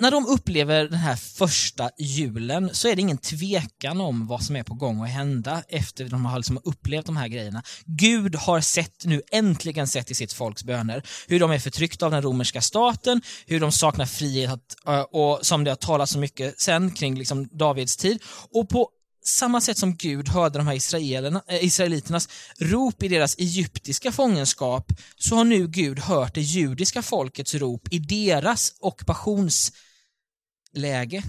när 0.00 0.10
de 0.10 0.26
upplever 0.26 0.84
den 0.84 0.98
här 0.98 1.16
första 1.16 1.90
julen 1.98 2.70
så 2.72 2.88
är 2.88 2.96
det 2.96 3.02
ingen 3.02 3.18
tvekan 3.18 4.00
om 4.00 4.26
vad 4.26 4.42
som 4.42 4.56
är 4.56 4.62
på 4.62 4.74
gång 4.74 5.02
att 5.02 5.10
hända 5.10 5.62
efter 5.68 6.04
de 6.04 6.24
har 6.24 6.36
liksom 6.36 6.60
upplevt 6.64 7.06
de 7.06 7.16
här 7.16 7.28
grejerna. 7.28 7.62
Gud 7.84 8.34
har 8.34 8.60
sett 8.60 9.04
nu, 9.04 9.22
äntligen 9.32 9.86
sett 9.86 10.10
i 10.10 10.14
sitt 10.14 10.32
folks 10.32 10.64
böner, 10.64 11.02
hur 11.28 11.40
de 11.40 11.50
är 11.50 11.58
förtryckta 11.58 12.06
av 12.06 12.12
den 12.12 12.22
romerska 12.22 12.60
staten, 12.60 13.22
hur 13.46 13.60
de 13.60 13.72
saknar 13.72 14.06
frihet 14.06 14.76
och 15.10 15.38
som 15.42 15.64
det 15.64 15.70
har 15.70 15.76
talats 15.76 16.12
så 16.12 16.18
mycket 16.18 16.60
sen 16.60 16.90
kring 16.90 17.18
liksom 17.18 17.48
Davids 17.52 17.96
tid. 17.96 18.22
Och 18.50 18.68
på 18.68 18.90
samma 19.28 19.60
sätt 19.60 19.78
som 19.78 19.96
Gud 19.96 20.28
hörde 20.28 20.58
de 20.58 20.66
här 20.66 20.74
israelerna, 20.74 21.42
äh, 21.46 21.64
israeliternas 21.64 22.28
rop 22.58 23.02
i 23.02 23.08
deras 23.08 23.38
egyptiska 23.38 24.12
fångenskap, 24.12 24.92
så 25.16 25.36
har 25.36 25.44
nu 25.44 25.68
Gud 25.68 25.98
hört 25.98 26.34
det 26.34 26.40
judiska 26.40 27.02
folkets 27.02 27.54
rop 27.54 27.88
i 27.90 27.98
deras 27.98 28.74
ockupationsläge. 28.80 31.22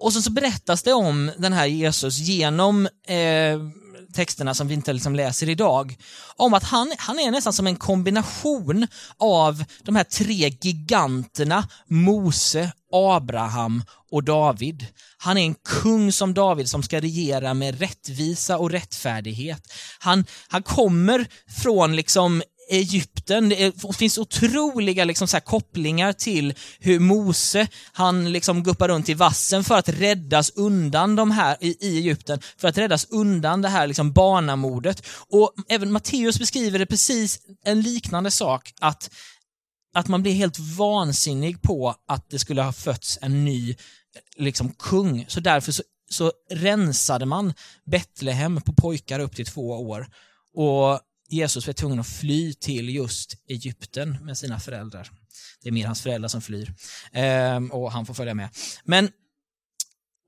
Och 0.00 0.12
så, 0.12 0.22
så 0.22 0.30
berättas 0.30 0.82
det 0.82 0.92
om 0.92 1.30
den 1.38 1.52
här 1.52 1.66
Jesus 1.66 2.18
genom 2.18 2.88
eh, 3.06 3.60
texterna 4.12 4.54
som 4.54 4.68
vi 4.68 4.74
inte 4.74 4.92
liksom 4.92 5.14
läser 5.14 5.48
idag, 5.48 5.96
om 6.36 6.54
att 6.54 6.64
han, 6.64 6.92
han 6.98 7.18
är 7.18 7.30
nästan 7.30 7.52
som 7.52 7.66
en 7.66 7.76
kombination 7.76 8.86
av 9.18 9.64
de 9.82 9.96
här 9.96 10.04
tre 10.04 10.48
giganterna 10.60 11.68
Mose, 11.86 12.72
Abraham 12.92 13.82
och 14.10 14.24
David. 14.24 14.86
Han 15.18 15.38
är 15.38 15.42
en 15.42 15.54
kung 15.54 16.12
som 16.12 16.34
David 16.34 16.68
som 16.68 16.82
ska 16.82 17.00
regera 17.00 17.54
med 17.54 17.78
rättvisa 17.78 18.58
och 18.58 18.70
rättfärdighet. 18.70 19.72
Han, 19.98 20.24
han 20.48 20.62
kommer 20.62 21.26
från 21.62 21.96
liksom 21.96 22.42
Egypten. 22.70 23.48
Det 23.48 23.72
finns 23.98 24.18
otroliga 24.18 25.04
liksom 25.04 25.28
så 25.28 25.40
kopplingar 25.40 26.12
till 26.12 26.54
hur 26.78 26.98
Mose, 26.98 27.68
han 27.92 28.32
liksom 28.32 28.62
guppar 28.62 28.88
runt 28.88 29.08
i 29.08 29.14
vassen 29.14 29.64
för 29.64 29.78
att 29.78 29.88
räddas 29.88 30.50
undan 30.50 31.16
de 31.16 31.30
här 31.30 31.56
i, 31.60 31.86
i 31.86 31.98
Egypten, 31.98 32.40
för 32.56 32.68
att 32.68 32.78
räddas 32.78 33.06
undan 33.10 33.62
det 33.62 33.68
här 33.68 33.86
liksom 33.86 34.12
barnamordet. 34.12 35.06
Och 35.28 35.54
även 35.68 35.92
Matteus 35.92 36.38
beskriver 36.38 36.78
det 36.78 36.86
precis 36.86 37.38
en 37.64 37.80
liknande 37.80 38.30
sak, 38.30 38.74
att, 38.80 39.10
att 39.94 40.08
man 40.08 40.22
blir 40.22 40.32
helt 40.32 40.58
vansinnig 40.58 41.62
på 41.62 41.94
att 42.08 42.30
det 42.30 42.38
skulle 42.38 42.62
ha 42.62 42.72
fötts 42.72 43.18
en 43.22 43.44
ny 43.44 43.76
liksom 44.36 44.72
kung. 44.72 45.24
Så 45.28 45.40
därför 45.40 45.72
så, 45.72 45.82
så 46.10 46.32
rensade 46.50 47.26
man 47.26 47.54
Betlehem 47.90 48.60
på 48.60 48.72
pojkar 48.72 49.20
upp 49.20 49.36
till 49.36 49.46
två 49.46 49.70
år. 49.70 50.06
Och 50.54 51.00
Jesus 51.30 51.66
var 51.66 51.74
tvungen 51.74 52.00
att 52.00 52.08
fly 52.08 52.54
till 52.54 52.88
just 52.88 53.36
Egypten 53.48 54.18
med 54.24 54.38
sina 54.38 54.60
föräldrar. 54.60 55.10
Det 55.62 55.68
är 55.68 55.72
mer 55.72 55.86
hans 55.86 56.02
föräldrar 56.02 56.28
som 56.28 56.42
flyr. 56.42 56.74
Ehm, 57.12 57.70
och 57.70 57.92
han 57.92 58.06
får 58.06 58.14
följa 58.14 58.34
med. 58.34 58.48
Men, 58.84 59.10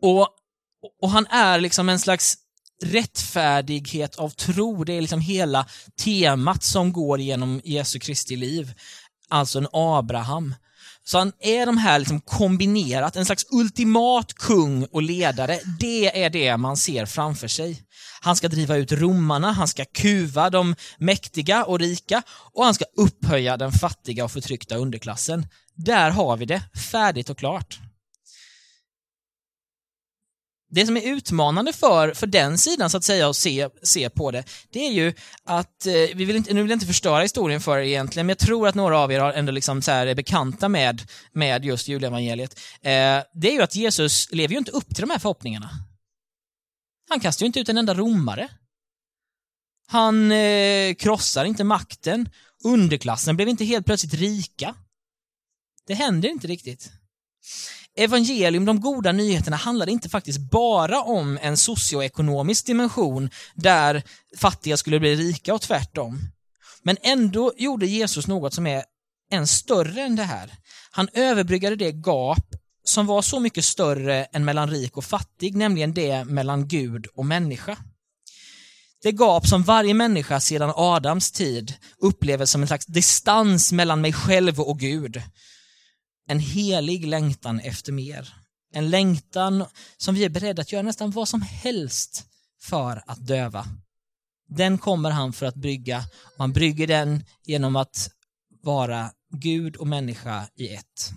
och, 0.02 0.28
och 1.02 1.10
han 1.10 1.26
är 1.26 1.60
liksom 1.60 1.88
en 1.88 1.98
slags 1.98 2.38
rättfärdighet 2.82 4.16
av 4.16 4.30
tro. 4.30 4.84
Det 4.84 4.92
är 4.92 5.00
liksom 5.00 5.20
hela 5.20 5.66
temat 5.96 6.62
som 6.62 6.92
går 6.92 7.20
genom 7.20 7.60
Jesu 7.64 7.98
Kristi 7.98 8.36
liv. 8.36 8.74
Alltså 9.28 9.58
en 9.58 9.68
Abraham. 9.72 10.54
Så 11.04 11.18
han 11.18 11.32
är 11.40 11.66
de 11.66 11.78
här 11.78 11.98
liksom 11.98 12.20
kombinerat, 12.20 13.16
en 13.16 13.26
slags 13.26 13.46
ultimat 13.50 14.34
kung 14.34 14.84
och 14.84 15.02
ledare. 15.02 15.60
Det 15.80 16.22
är 16.24 16.30
det 16.30 16.56
man 16.56 16.76
ser 16.76 17.06
framför 17.06 17.48
sig. 17.48 17.82
Han 18.20 18.36
ska 18.36 18.48
driva 18.48 18.76
ut 18.76 18.92
romarna, 18.92 19.52
han 19.52 19.68
ska 19.68 19.84
kuva 19.84 20.50
de 20.50 20.74
mäktiga 20.98 21.64
och 21.64 21.78
rika 21.78 22.22
och 22.52 22.64
han 22.64 22.74
ska 22.74 22.84
upphöja 22.96 23.56
den 23.56 23.72
fattiga 23.72 24.24
och 24.24 24.32
förtryckta 24.32 24.76
underklassen. 24.76 25.46
Där 25.76 26.10
har 26.10 26.36
vi 26.36 26.44
det, 26.44 26.62
färdigt 26.92 27.30
och 27.30 27.38
klart. 27.38 27.80
Det 30.74 30.86
som 30.86 30.96
är 30.96 31.02
utmanande 31.02 31.72
för, 31.72 32.14
för 32.14 32.26
den 32.26 32.58
sidan 32.58 32.90
så 32.90 32.96
att 32.96 33.04
säga 33.04 33.28
att 33.28 33.36
se, 33.36 33.68
se 33.82 34.10
på 34.10 34.30
det, 34.30 34.44
det 34.70 34.86
är 34.86 34.92
ju 34.92 35.14
att, 35.44 35.86
eh, 35.86 35.92
vi 35.92 36.24
vill 36.24 36.36
inte, 36.36 36.54
nu 36.54 36.62
vill 36.62 36.70
jag 36.70 36.76
inte 36.76 36.86
förstöra 36.86 37.22
historien 37.22 37.60
för 37.60 37.78
er 37.78 37.82
egentligen, 37.82 38.26
men 38.26 38.30
jag 38.30 38.38
tror 38.38 38.68
att 38.68 38.74
några 38.74 38.98
av 38.98 39.12
er 39.12 39.20
har 39.20 39.32
ändå 39.32 39.52
liksom 39.52 39.82
så 39.82 39.90
här 39.90 40.06
är 40.06 40.14
bekanta 40.14 40.68
med, 40.68 41.02
med 41.32 41.64
just 41.64 41.88
julevangeliet. 41.88 42.60
Eh, 42.74 43.22
det 43.34 43.48
är 43.48 43.52
ju 43.52 43.62
att 43.62 43.74
Jesus 43.74 44.32
lever 44.32 44.52
ju 44.52 44.58
inte 44.58 44.70
upp 44.70 44.94
till 44.94 45.00
de 45.00 45.10
här 45.10 45.18
förhoppningarna. 45.18 45.70
Han 47.08 47.20
kastar 47.20 47.44
ju 47.44 47.46
inte 47.46 47.60
ut 47.60 47.68
en 47.68 47.78
enda 47.78 47.94
romare. 47.94 48.48
Han 49.86 50.32
eh, 50.32 50.94
krossar 50.94 51.44
inte 51.44 51.64
makten. 51.64 52.28
Underklassen 52.64 53.36
blev 53.36 53.48
inte 53.48 53.64
helt 53.64 53.86
plötsligt 53.86 54.14
rika. 54.14 54.74
Det 55.86 55.94
händer 55.94 56.28
inte 56.28 56.46
riktigt. 56.46 56.92
Evangelium, 57.96 58.64
de 58.64 58.80
goda 58.80 59.12
nyheterna, 59.12 59.56
handlar 59.56 59.88
inte 59.88 60.08
faktiskt 60.08 60.38
bara 60.38 61.02
om 61.02 61.38
en 61.42 61.56
socioekonomisk 61.56 62.66
dimension 62.66 63.30
där 63.54 64.02
fattiga 64.36 64.76
skulle 64.76 65.00
bli 65.00 65.14
rika 65.16 65.54
och 65.54 65.60
tvärtom. 65.60 66.18
Men 66.82 66.96
ändå 67.02 67.52
gjorde 67.56 67.86
Jesus 67.86 68.26
något 68.26 68.54
som 68.54 68.66
är 68.66 68.84
än 69.32 69.46
större 69.46 70.02
än 70.02 70.16
det 70.16 70.22
här. 70.22 70.54
Han 70.90 71.08
överbryggade 71.12 71.76
det 71.76 71.90
gap 72.06 72.46
som 72.84 73.06
var 73.06 73.22
så 73.22 73.40
mycket 73.40 73.64
större 73.64 74.24
än 74.24 74.44
mellan 74.44 74.70
rik 74.70 74.96
och 74.96 75.04
fattig, 75.04 75.56
nämligen 75.56 75.94
det 75.94 76.24
mellan 76.24 76.68
Gud 76.68 77.06
och 77.14 77.26
människa. 77.26 77.76
Det 79.02 79.12
gap 79.12 79.46
som 79.46 79.62
varje 79.62 79.94
människa 79.94 80.40
sedan 80.40 80.72
Adams 80.76 81.32
tid 81.32 81.74
upplever 81.98 82.46
som 82.46 82.62
en 82.62 82.68
slags 82.68 82.86
distans 82.86 83.72
mellan 83.72 84.00
mig 84.00 84.12
själv 84.12 84.60
och 84.60 84.78
Gud. 84.78 85.22
En 86.26 86.38
helig 86.38 87.06
längtan 87.06 87.60
efter 87.60 87.92
mer. 87.92 88.34
En 88.72 88.90
längtan 88.90 89.64
som 89.96 90.14
vi 90.14 90.24
är 90.24 90.28
beredda 90.28 90.62
att 90.62 90.72
göra 90.72 90.82
nästan 90.82 91.10
vad 91.10 91.28
som 91.28 91.42
helst 91.42 92.26
för 92.60 93.02
att 93.06 93.26
döva. 93.26 93.66
Den 94.48 94.78
kommer 94.78 95.10
han 95.10 95.32
för 95.32 95.46
att 95.46 95.54
brygga 95.54 96.04
och 96.24 96.38
han 96.38 96.52
brygger 96.52 96.86
den 96.86 97.24
genom 97.44 97.76
att 97.76 98.10
vara 98.62 99.10
Gud 99.30 99.76
och 99.76 99.86
människa 99.86 100.48
i 100.54 100.74
ett. 100.74 101.10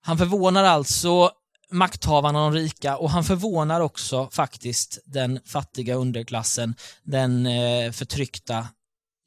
Han 0.00 0.18
förvånar 0.18 0.64
alltså 0.64 1.30
makthavarna 1.70 2.44
och 2.44 2.52
de 2.52 2.58
rika 2.58 2.96
och 2.96 3.10
han 3.10 3.24
förvånar 3.24 3.80
också 3.80 4.30
faktiskt 4.30 4.98
den 5.04 5.40
fattiga 5.44 5.94
underklassen, 5.94 6.74
den 7.02 7.46
eh, 7.46 7.92
förtryckta 7.92 8.68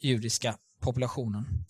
judiska 0.01 0.57
populationen. 0.81 1.65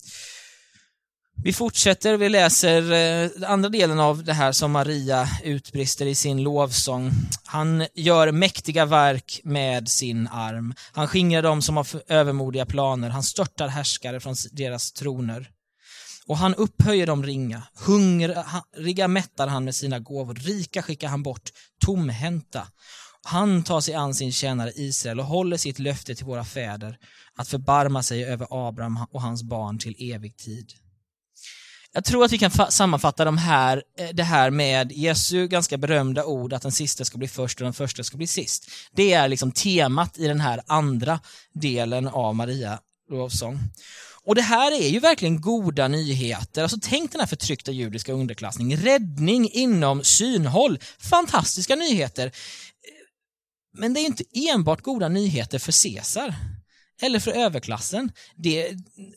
Vi 1.42 1.52
fortsätter, 1.52 2.16
vi 2.16 2.28
läser 2.28 2.92
eh, 2.92 3.50
andra 3.50 3.68
delen 3.68 4.00
av 4.00 4.24
det 4.24 4.32
här 4.32 4.52
som 4.52 4.72
Maria 4.72 5.28
utbrister 5.44 6.06
i 6.06 6.14
sin 6.14 6.42
lovsång. 6.42 7.10
Han 7.44 7.86
gör 7.94 8.32
mäktiga 8.32 8.84
verk 8.84 9.40
med 9.44 9.88
sin 9.88 10.28
arm. 10.28 10.74
Han 10.92 11.08
skingrar 11.08 11.42
dem 11.42 11.62
som 11.62 11.76
har 11.76 11.86
övermodiga 12.08 12.66
planer. 12.66 13.10
Han 13.10 13.22
störtar 13.22 13.68
härskare 13.68 14.20
från 14.20 14.34
deras 14.52 14.92
troner. 14.92 15.50
Och 16.26 16.38
han 16.38 16.54
upphöjer 16.54 17.06
de 17.06 17.22
ringa. 17.22 17.62
Hungriga 17.86 19.08
mättar 19.08 19.46
han 19.46 19.64
med 19.64 19.74
sina 19.74 19.98
gåvor. 19.98 20.34
Rika 20.34 20.82
skickar 20.82 21.08
han 21.08 21.22
bort 21.22 21.50
tomhänta. 21.84 22.66
Han 23.22 23.62
tar 23.62 23.80
sig 23.80 23.94
an 23.94 24.14
sin 24.14 24.32
tjänare 24.32 24.72
Israel 24.74 25.20
och 25.20 25.26
håller 25.26 25.56
sitt 25.56 25.78
löfte 25.78 26.14
till 26.14 26.26
våra 26.26 26.44
fäder 26.44 26.98
att 27.36 27.48
förbarma 27.48 28.02
sig 28.02 28.24
över 28.24 28.46
Abraham 28.50 29.06
och 29.10 29.22
hans 29.22 29.42
barn 29.42 29.78
till 29.78 30.12
evig 30.14 30.36
tid. 30.36 30.72
Jag 31.98 32.04
tror 32.04 32.24
att 32.24 32.32
vi 32.32 32.38
kan 32.38 32.50
sammanfatta 32.70 33.24
de 33.24 33.38
här, 33.38 33.82
eh, 33.98 34.08
det 34.12 34.22
här 34.22 34.50
med 34.50 34.92
Jesu 34.92 35.48
ganska 35.48 35.76
berömda 35.78 36.24
ord 36.24 36.52
att 36.52 36.62
den 36.62 36.72
sista 36.72 37.04
ska 37.04 37.18
bli 37.18 37.28
först 37.28 37.60
och 37.60 37.64
den 37.64 37.72
första 37.72 38.04
ska 38.04 38.16
bli 38.16 38.26
sist. 38.26 38.70
Det 38.92 39.12
är 39.12 39.28
liksom 39.28 39.52
temat 39.52 40.18
i 40.18 40.26
den 40.26 40.40
här 40.40 40.60
andra 40.66 41.20
delen 41.54 42.08
av 42.08 42.34
Maria 42.34 42.78
lovsång. 43.10 43.58
Och 44.24 44.34
det 44.34 44.42
här 44.42 44.72
är 44.82 44.88
ju 44.88 45.00
verkligen 45.00 45.40
goda 45.40 45.88
nyheter. 45.88 46.62
Alltså 46.62 46.78
tänk 46.82 47.12
den 47.12 47.20
här 47.20 47.26
förtryckta 47.26 47.72
judiska 47.72 48.12
underklassningen, 48.12 48.80
Räddning 48.80 49.50
inom 49.50 50.04
synhåll. 50.04 50.78
Fantastiska 50.98 51.76
nyheter. 51.76 52.26
Eh, 52.26 52.32
men 53.78 53.94
det 53.94 54.00
är 54.00 54.06
inte 54.06 54.24
enbart 54.34 54.82
goda 54.82 55.08
nyheter 55.08 55.58
för 55.58 55.82
Caesar 55.82 56.34
eller 57.00 57.20
för 57.20 57.30
överklassen. 57.30 58.12
Det, 58.36 58.76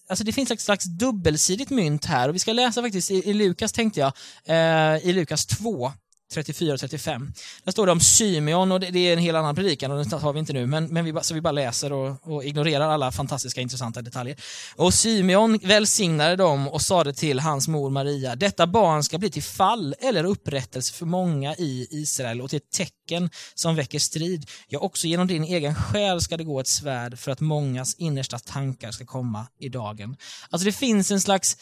alltså 0.10 0.24
det 0.24 0.32
finns 0.32 0.52
ett 0.52 0.62
slags 0.62 0.86
dubbelsidigt 0.86 1.70
mynt 1.70 2.06
här 2.06 2.30
och 2.30 2.36
vi 2.36 2.40
ska 2.40 2.54
läsa 2.54 2.82
faktiskt 2.82 3.12
i, 3.12 3.30
i 3.30 3.34
Lukas 3.34 3.72
tänkte 3.72 4.00
jag, 4.00 4.14
eh, 4.46 5.08
i 5.08 5.14
Lukas 5.14 5.46
2, 5.46 5.92
34 6.32 6.74
och 6.74 6.80
35. 6.80 7.34
Där 7.64 7.72
står 7.72 7.86
det 7.86 7.92
om 7.92 8.00
Symeon 8.00 8.72
och 8.72 8.80
det, 8.80 8.92
det 8.92 9.00
är 9.00 9.14
en 9.14 9.20
helt 9.20 9.36
annan 9.36 9.56
predikan 9.56 9.92
och 9.92 10.06
den 10.06 10.20
har 10.20 10.34
vi 10.34 10.40
inte 10.40 10.54
nu, 10.54 10.66
men, 10.66 10.88
men 10.88 11.06
vi, 11.06 11.14
så 11.22 11.34
vi 11.34 11.42
bara 11.42 11.52
läser 11.52 11.94
och, 11.94 12.18
och 12.22 12.44
ignorerar 12.44 12.90
alla 12.90 13.12
fantastiska 13.12 13.62
intressanta 13.62 14.02
detaljer. 14.02 14.38
Och 14.76 14.94
Symeon 14.94 15.58
välsignade 15.58 16.36
dem 16.36 16.68
och 16.68 16.82
sade 16.82 17.14
till 17.14 17.40
hans 17.40 17.68
mor 17.68 17.90
Maria, 17.90 18.36
detta 18.36 18.68
barn 18.68 19.04
ska 19.04 19.18
bli 19.18 19.32
till 19.32 19.44
fall 19.44 19.96
eller 20.00 20.24
upprättelse 20.24 20.94
för 20.94 21.06
många 21.06 21.56
i 21.56 21.88
Israel 21.92 22.42
och 22.42 22.50
till 22.50 22.58
ett 22.58 22.72
tecken 22.72 23.30
som 23.54 23.76
väcker 23.76 24.00
strid. 24.00 24.50
Ja, 24.68 24.80
också 24.80 25.08
genom 25.08 25.28
din 25.28 25.44
egen 25.44 25.76
själ 25.76 26.22
ska 26.22 26.38
det 26.38 26.44
gå 26.44 26.60
ett 26.60 26.68
svärd 26.68 27.20
för 27.20 27.32
att 27.32 27.40
mångas 27.40 27.96
innersta 27.96 28.40
tankar 28.40 28.92
ska 28.92 29.06
komma 29.06 29.48
i 29.60 29.70
dagen. 29.70 30.16
Alltså 30.50 30.66
det 30.66 30.72
finns 30.72 31.12
en 31.12 31.22
slags 31.22 31.58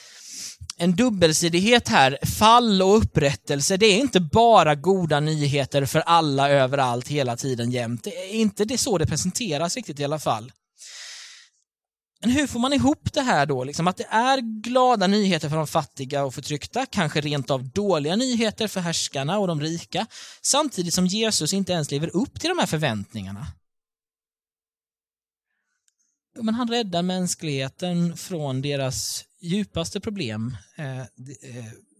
en 0.78 0.96
dubbelsidighet 0.96 1.88
här. 1.88 2.18
Fall 2.40 2.82
och 2.82 2.98
upprättelse, 2.98 3.78
det 3.78 3.86
är 3.86 4.00
inte 4.00 4.20
bara 4.20 4.59
bara 4.60 4.76
goda 4.76 5.20
nyheter 5.20 5.86
för 5.86 6.00
alla 6.00 6.50
överallt 6.50 7.08
hela 7.08 7.38
tiden 7.38 7.72
jämt. 7.72 8.04
Det 8.04 8.30
är 8.30 8.34
inte 8.34 8.66
det 8.66 8.78
så 8.78 8.98
det 8.98 9.08
presenteras 9.08 9.76
riktigt 9.76 10.00
i 10.00 10.04
alla 10.04 10.20
fall. 10.20 10.52
Men 12.22 12.32
hur 12.32 12.48
får 12.48 12.60
man 12.60 12.74
ihop 12.74 13.14
det 13.14 13.22
här 13.22 13.46
då? 13.46 13.64
Liksom 13.64 13.88
att 13.88 13.98
det 13.98 14.08
är 14.10 14.62
glada 14.62 15.08
nyheter 15.08 15.50
för 15.50 15.58
de 15.58 15.68
fattiga 15.68 16.24
och 16.24 16.34
förtryckta, 16.34 16.86
kanske 16.86 17.22
rent 17.22 17.52
av 17.52 17.64
dåliga 17.64 18.16
nyheter 18.16 18.68
för 18.68 18.82
härskarna 18.82 19.40
och 19.40 19.48
de 19.48 19.62
rika, 19.62 20.08
samtidigt 20.42 20.94
som 20.94 21.08
Jesus 21.08 21.54
inte 21.54 21.74
ens 21.74 21.92
lever 21.92 22.16
upp 22.16 22.40
till 22.40 22.50
de 22.50 22.60
här 22.60 22.68
förväntningarna. 22.68 23.48
Men 26.36 26.56
han 26.56 26.68
räddar 26.68 27.02
mänskligheten 27.02 28.18
från 28.18 28.62
deras 28.62 29.26
djupaste 29.42 30.00
problem, 30.00 30.58
eh, 30.78 31.00
eh 31.00 31.06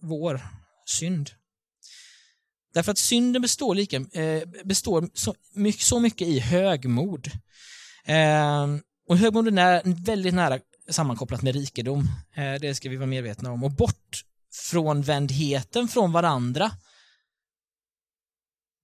vår 0.02 0.40
synd. 0.86 1.30
Därför 2.74 2.92
att 2.92 2.98
synden 2.98 3.42
består, 3.42 3.74
lika, 3.74 3.96
eh, 3.96 4.42
består 4.64 5.08
så, 5.14 5.34
mycket, 5.54 5.82
så 5.82 6.00
mycket 6.00 6.28
i 6.28 6.38
högmod. 6.38 7.30
Eh, 8.04 8.66
och 9.08 9.16
högmod 9.16 9.46
är 9.46 9.50
nära, 9.50 9.82
väldigt 9.84 10.34
nära 10.34 10.58
sammankopplat 10.90 11.42
med 11.42 11.54
rikedom. 11.54 12.08
Eh, 12.34 12.60
det 12.60 12.74
ska 12.74 12.88
vi 12.88 12.96
vara 12.96 13.06
medvetna 13.06 13.52
om. 13.52 13.64
Och 13.64 13.70
bort 13.70 14.24
från 14.70 15.02
vändheten 15.02 15.88
från 15.88 16.12
varandra 16.12 16.70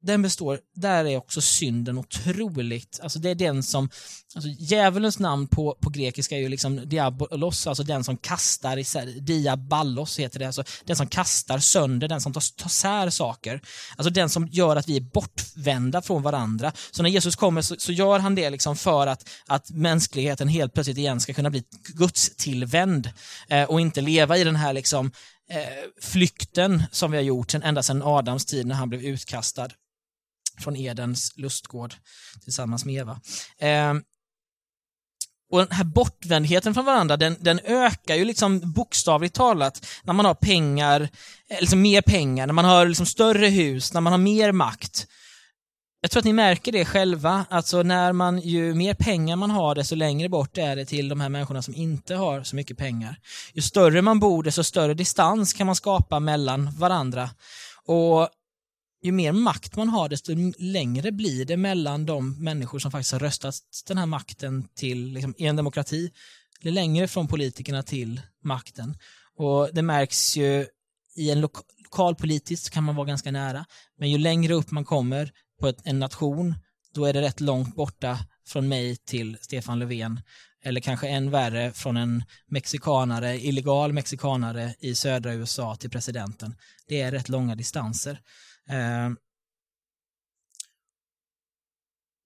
den 0.02 0.22
består, 0.22 0.60
där 0.74 1.04
är 1.04 1.16
också 1.16 1.40
synden 1.40 1.98
otroligt, 1.98 3.00
alltså 3.02 3.18
det 3.18 3.30
är 3.30 3.34
den 3.34 3.62
som, 3.62 3.90
alltså 4.34 4.50
djävulens 4.58 5.18
namn 5.18 5.48
på, 5.48 5.78
på 5.80 5.90
grekiska 5.90 6.36
är 6.36 6.40
ju 6.40 6.48
liksom 6.48 6.88
diabolos, 6.88 7.66
alltså 7.66 7.82
den 7.82 8.04
som 8.04 8.16
kastar 8.16 8.76
isär, 8.76 9.06
diaballos 9.06 10.18
heter 10.18 10.38
det, 10.38 10.46
alltså 10.46 10.64
den 10.84 10.96
som 10.96 11.06
kastar 11.06 11.58
sönder, 11.58 12.08
den 12.08 12.20
som 12.20 12.32
tar, 12.32 12.62
tar 12.62 12.68
sär 12.68 13.10
saker. 13.10 13.60
Alltså 13.96 14.10
den 14.10 14.28
som 14.28 14.46
gör 14.46 14.76
att 14.76 14.88
vi 14.88 14.96
är 14.96 15.00
bortvända 15.00 16.02
från 16.02 16.22
varandra. 16.22 16.72
Så 16.90 17.02
när 17.02 17.10
Jesus 17.10 17.36
kommer 17.36 17.62
så, 17.62 17.76
så 17.78 17.92
gör 17.92 18.18
han 18.18 18.34
det 18.34 18.50
liksom 18.50 18.76
för 18.76 19.06
att, 19.06 19.28
att 19.46 19.70
mänskligheten 19.70 20.48
helt 20.48 20.74
plötsligt 20.74 20.98
igen 20.98 21.20
ska 21.20 21.32
kunna 21.32 21.50
bli 21.50 21.64
gudstillvänd 21.94 23.10
eh, 23.48 23.64
och 23.64 23.80
inte 23.80 24.00
leva 24.00 24.36
i 24.36 24.44
den 24.44 24.56
här 24.56 24.72
liksom 24.72 25.12
eh, 25.50 26.02
flykten 26.02 26.82
som 26.90 27.10
vi 27.10 27.16
har 27.16 27.24
gjort 27.24 27.50
sen, 27.50 27.62
ända 27.62 27.82
sedan 27.82 28.02
Adams 28.02 28.44
tid 28.44 28.66
när 28.66 28.74
han 28.74 28.88
blev 28.88 29.02
utkastad 29.02 29.68
från 30.58 30.76
Edens 30.76 31.32
lustgård 31.36 31.94
tillsammans 32.44 32.84
med 32.84 32.94
Eva. 32.94 33.20
Eh, 33.58 33.94
och 35.50 35.58
den 35.58 35.70
här 35.70 35.84
bortvändheten 35.84 36.74
från 36.74 36.84
varandra, 36.84 37.16
den, 37.16 37.36
den, 37.40 37.60
ökar 37.64 38.14
ju 38.14 38.24
liksom 38.24 38.72
bokstavligt 38.72 39.34
talat 39.34 39.86
när 40.02 40.12
man 40.12 40.26
har 40.26 40.34
pengar, 40.34 41.08
eh, 41.48 41.60
liksom 41.60 41.82
mer 41.82 42.02
pengar, 42.02 42.46
när 42.46 42.54
man 42.54 42.64
har 42.64 42.86
liksom 42.86 43.06
större 43.06 43.46
hus, 43.46 43.92
när 43.92 44.00
man 44.00 44.12
har 44.12 44.18
mer 44.18 44.52
makt. 44.52 45.06
Jag 46.00 46.10
tror 46.10 46.20
att 46.20 46.24
ni 46.24 46.32
märker 46.32 46.72
det 46.72 46.84
själva, 46.84 47.44
alltså 47.50 47.82
när 47.82 48.12
man, 48.12 48.40
ju 48.40 48.74
mer 48.74 48.94
pengar 48.94 49.36
man 49.36 49.50
har, 49.50 49.74
desto 49.74 49.94
längre 49.94 50.28
bort 50.28 50.58
är 50.58 50.76
det 50.76 50.84
till 50.84 51.08
de 51.08 51.20
här 51.20 51.28
människorna 51.28 51.62
som 51.62 51.74
inte 51.74 52.14
har 52.14 52.42
så 52.42 52.56
mycket 52.56 52.78
pengar. 52.78 53.18
Ju 53.52 53.62
större 53.62 54.02
man 54.02 54.20
bor, 54.20 54.42
desto 54.42 54.64
större 54.64 54.94
distans 54.94 55.52
kan 55.52 55.66
man 55.66 55.76
skapa 55.76 56.20
mellan 56.20 56.70
varandra. 56.78 57.30
Och 57.86 58.28
ju 59.06 59.12
mer 59.12 59.32
makt 59.32 59.76
man 59.76 59.88
har, 59.88 60.08
desto 60.08 60.32
längre 60.58 61.12
blir 61.12 61.44
det 61.44 61.56
mellan 61.56 62.06
de 62.06 62.44
människor 62.44 62.78
som 62.78 62.90
faktiskt 62.90 63.12
har 63.12 63.18
röstat 63.18 63.54
den 63.88 63.98
här 63.98 64.06
makten 64.06 64.68
till, 64.74 65.12
liksom, 65.12 65.34
i 65.38 65.46
en 65.46 65.56
demokrati. 65.56 66.10
Det 66.60 66.68
är 66.68 66.72
längre 66.72 67.08
från 67.08 67.28
politikerna 67.28 67.82
till 67.82 68.20
makten. 68.44 68.98
Och 69.36 69.68
det 69.72 69.82
märks 69.82 70.36
ju 70.36 70.66
i 71.16 71.30
en 71.30 71.40
loka 71.40 71.60
lokalpolitiskt 71.86 72.70
kan 72.70 72.84
man 72.84 72.96
vara 72.96 73.06
ganska 73.06 73.30
nära, 73.30 73.64
men 73.98 74.10
ju 74.10 74.18
längre 74.18 74.54
upp 74.54 74.70
man 74.70 74.84
kommer 74.84 75.32
på 75.60 75.68
ett, 75.68 75.78
en 75.84 75.98
nation, 75.98 76.54
då 76.94 77.04
är 77.04 77.12
det 77.12 77.20
rätt 77.20 77.40
långt 77.40 77.76
borta 77.76 78.18
från 78.46 78.68
mig 78.68 78.96
till 78.96 79.36
Stefan 79.40 79.78
Löfven. 79.78 80.20
Eller 80.64 80.80
kanske 80.80 81.08
än 81.08 81.30
värre 81.30 81.72
från 81.72 81.96
en 81.96 82.24
mexikanare, 82.48 83.40
illegal 83.40 83.92
mexikanare 83.92 84.74
i 84.78 84.94
södra 84.94 85.34
USA 85.34 85.76
till 85.76 85.90
presidenten. 85.90 86.54
Det 86.88 87.00
är 87.00 87.10
rätt 87.10 87.28
långa 87.28 87.54
distanser. 87.54 88.20
Eh, 88.68 89.10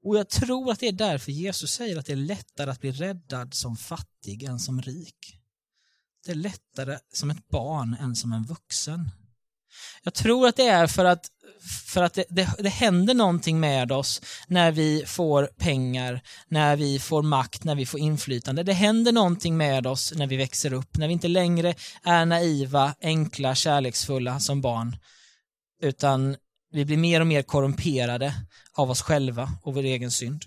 och 0.04 0.16
jag 0.16 0.28
tror 0.28 0.72
att 0.72 0.80
det 0.80 0.88
är 0.88 0.92
därför 0.92 1.32
Jesus 1.32 1.72
säger 1.72 1.98
att 1.98 2.06
det 2.06 2.12
är 2.12 2.16
lättare 2.16 2.70
att 2.70 2.80
bli 2.80 2.92
räddad 2.92 3.54
som 3.54 3.76
fattig 3.76 4.42
än 4.42 4.58
som 4.58 4.82
rik. 4.82 5.36
Det 6.24 6.30
är 6.30 6.36
lättare 6.36 6.98
som 7.12 7.30
ett 7.30 7.48
barn 7.48 7.96
än 8.00 8.16
som 8.16 8.32
en 8.32 8.44
vuxen. 8.44 9.10
Jag 10.02 10.14
tror 10.14 10.48
att 10.48 10.56
det 10.56 10.68
är 10.68 10.86
för 10.86 11.04
att, 11.04 11.26
för 11.86 12.02
att 12.02 12.14
det, 12.14 12.24
det, 12.28 12.54
det, 12.58 12.68
händer 12.68 13.14
någonting 13.14 13.60
med 13.60 13.92
oss 13.92 14.22
när 14.46 14.72
vi 14.72 15.04
får 15.06 15.46
pengar, 15.46 16.20
när 16.48 16.76
vi 16.76 16.98
får 16.98 17.22
makt, 17.22 17.64
när 17.64 17.74
vi 17.74 17.86
får 17.86 18.00
inflytande. 18.00 18.62
Det 18.62 18.72
händer 18.72 19.12
någonting 19.12 19.56
med 19.56 19.86
oss 19.86 20.12
när 20.16 20.26
vi 20.26 20.36
växer 20.36 20.72
upp, 20.72 20.96
när 20.96 21.06
vi 21.06 21.12
inte 21.12 21.28
längre 21.28 21.74
är 22.02 22.26
naiva, 22.26 22.94
enkla, 23.00 23.54
kärleksfulla 23.54 24.40
som 24.40 24.60
barn 24.60 24.96
utan 25.80 26.36
vi 26.72 26.84
blir 26.84 26.96
mer 26.96 27.20
och 27.20 27.26
mer 27.26 27.42
korrumperade 27.42 28.34
av 28.72 28.90
oss 28.90 29.02
själva 29.02 29.52
och 29.62 29.74
vår 29.74 29.82
egen 29.82 30.10
synd. 30.10 30.44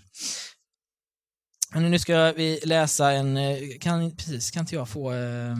Men 1.72 1.90
nu 1.90 1.98
ska 1.98 2.32
vi 2.32 2.60
läsa 2.64 3.12
en, 3.12 3.36
eh, 3.36 3.58
kan, 3.80 4.16
precis, 4.16 4.50
kan 4.50 4.60
inte 4.60 4.74
jag 4.74 4.88
få 4.88 5.12
eh, 5.12 5.56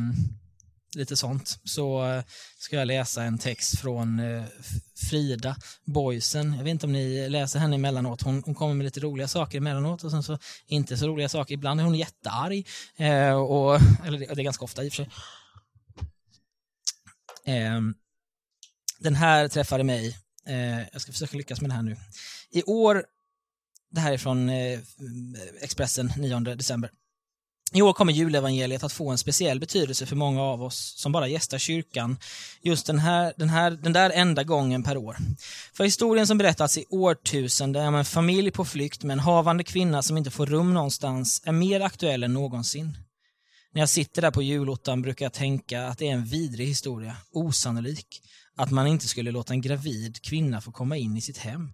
lite 0.97 1.17
sånt, 1.17 1.59
så 1.65 2.05
eh, 2.07 2.23
ska 2.59 2.77
jag 2.77 2.87
läsa 2.87 3.23
en 3.23 3.39
text 3.39 3.79
från 3.79 4.19
eh, 4.19 4.45
Frida 5.11 5.57
Boysen. 5.85 6.55
Jag 6.57 6.65
vet 6.65 6.71
inte 6.71 6.87
om 6.87 6.93
ni 6.93 7.29
läser 7.29 7.59
henne 7.59 7.77
emellanåt. 7.77 8.23
Hon, 8.23 8.43
hon 8.47 8.55
kommer 8.55 8.75
med 8.75 8.85
lite 8.85 9.01
roliga 9.01 9.29
saker 9.29 9.59
emellanåt 9.59 10.05
och 10.05 10.11
sen 10.11 10.23
så 10.23 10.39
inte 10.67 10.97
så 10.97 11.07
roliga 11.07 11.29
saker. 11.29 11.55
Ibland 11.55 11.81
är 11.81 11.85
hon 11.85 11.95
jättearg, 11.95 12.67
eh, 12.97 13.35
och, 13.35 13.81
eller 14.07 14.19
det, 14.19 14.27
det, 14.35 14.41
är 14.41 14.45
ganska 14.45 14.65
ofta 14.65 14.85
i 14.85 14.89
och 14.89 14.93
för 14.93 15.05
sig. 15.05 15.11
Ehm, 17.47 17.95
den 18.99 19.15
här 19.15 19.49
träffade 19.49 19.85
mig. 19.85 20.19
Eh, 20.47 20.81
jag 20.93 21.01
ska 21.01 21.13
försöka 21.13 21.37
lyckas 21.37 21.61
med 21.61 21.71
det 21.71 21.75
här 21.75 21.83
nu. 21.83 21.97
I 22.51 22.63
år, 22.63 23.05
det 23.91 24.01
här 24.01 24.13
är 24.13 24.19
från 24.19 24.49
eh, 24.49 24.81
Expressen 25.61 26.13
9 26.17 26.41
december. 26.41 26.91
I 27.73 27.83
år 27.83 27.93
kommer 27.93 28.13
julevangeliet 28.13 28.85
att 28.85 28.93
få 28.93 29.11
en 29.11 29.19
speciell 29.19 29.61
betydelse 29.61 30.07
för 30.07 30.17
många 30.17 30.43
av 30.43 30.63
oss 30.63 30.95
som 30.97 31.13
bara 31.13 31.29
gästar 31.29 31.59
kyrkan 31.59 32.17
just 32.63 32.87
den, 32.87 32.99
här, 32.99 33.35
den, 33.37 33.49
här, 33.49 33.71
den 33.71 33.93
där 33.93 34.11
enda 34.11 34.45
gången 34.45 34.83
per 34.83 34.97
år. 34.97 35.17
För 35.73 35.85
historien 35.85 36.27
som 36.27 36.39
berättats 36.39 36.79
i 36.79 36.85
årtusenden 36.91 37.87
om 37.87 37.95
en 37.95 38.05
familj 38.05 38.51
på 38.51 38.65
flykt 38.65 39.03
med 39.03 39.15
en 39.15 39.21
havande 39.21 39.65
kvinna 39.65 40.03
som 40.03 40.17
inte 40.17 40.31
får 40.31 40.47
rum 40.47 40.75
någonstans 40.75 41.43
är 41.45 41.53
mer 41.53 41.81
aktuell 41.81 42.23
än 42.23 42.33
någonsin. 42.33 42.99
När 43.73 43.83
jag 43.83 43.89
sitter 43.89 44.23
där 44.23 44.31
på 44.31 44.43
julottan 44.43 45.03
brukar 45.03 45.25
jag 45.25 45.33
tänka 45.33 45.87
att 45.87 45.99
det 45.99 46.09
är 46.09 46.13
en 46.13 46.25
vidrig 46.25 46.67
historia, 46.67 47.17
osannolik 47.33 48.23
att 48.57 48.71
man 48.71 48.87
inte 48.87 49.09
skulle 49.09 49.31
låta 49.31 49.53
en 49.53 49.61
gravid 49.61 50.23
kvinna 50.23 50.61
få 50.61 50.73
komma 50.73 50.97
in 50.97 51.17
i 51.17 51.21
sitt 51.21 51.38
hem 51.38 51.73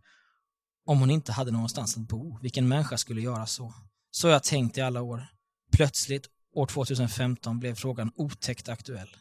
om 0.87 1.01
hon 1.01 1.11
inte 1.11 1.33
hade 1.33 1.51
någonstans 1.51 1.97
att 1.97 2.09
bo. 2.09 2.39
Vilken 2.43 2.69
människa 2.69 2.99
skulle 2.99 3.21
göra 3.21 3.47
så? 3.47 3.75
Så 4.11 4.27
har 4.27 4.33
jag 4.33 4.43
tänkt 4.43 4.79
i 4.79 4.81
alla 4.81 5.03
år. 5.03 5.27
Plötsligt, 5.73 6.27
år 6.55 6.67
2015, 6.67 7.59
blev 7.59 7.75
frågan 7.75 8.13
otäckt 8.15 8.69
aktuell. 8.69 9.17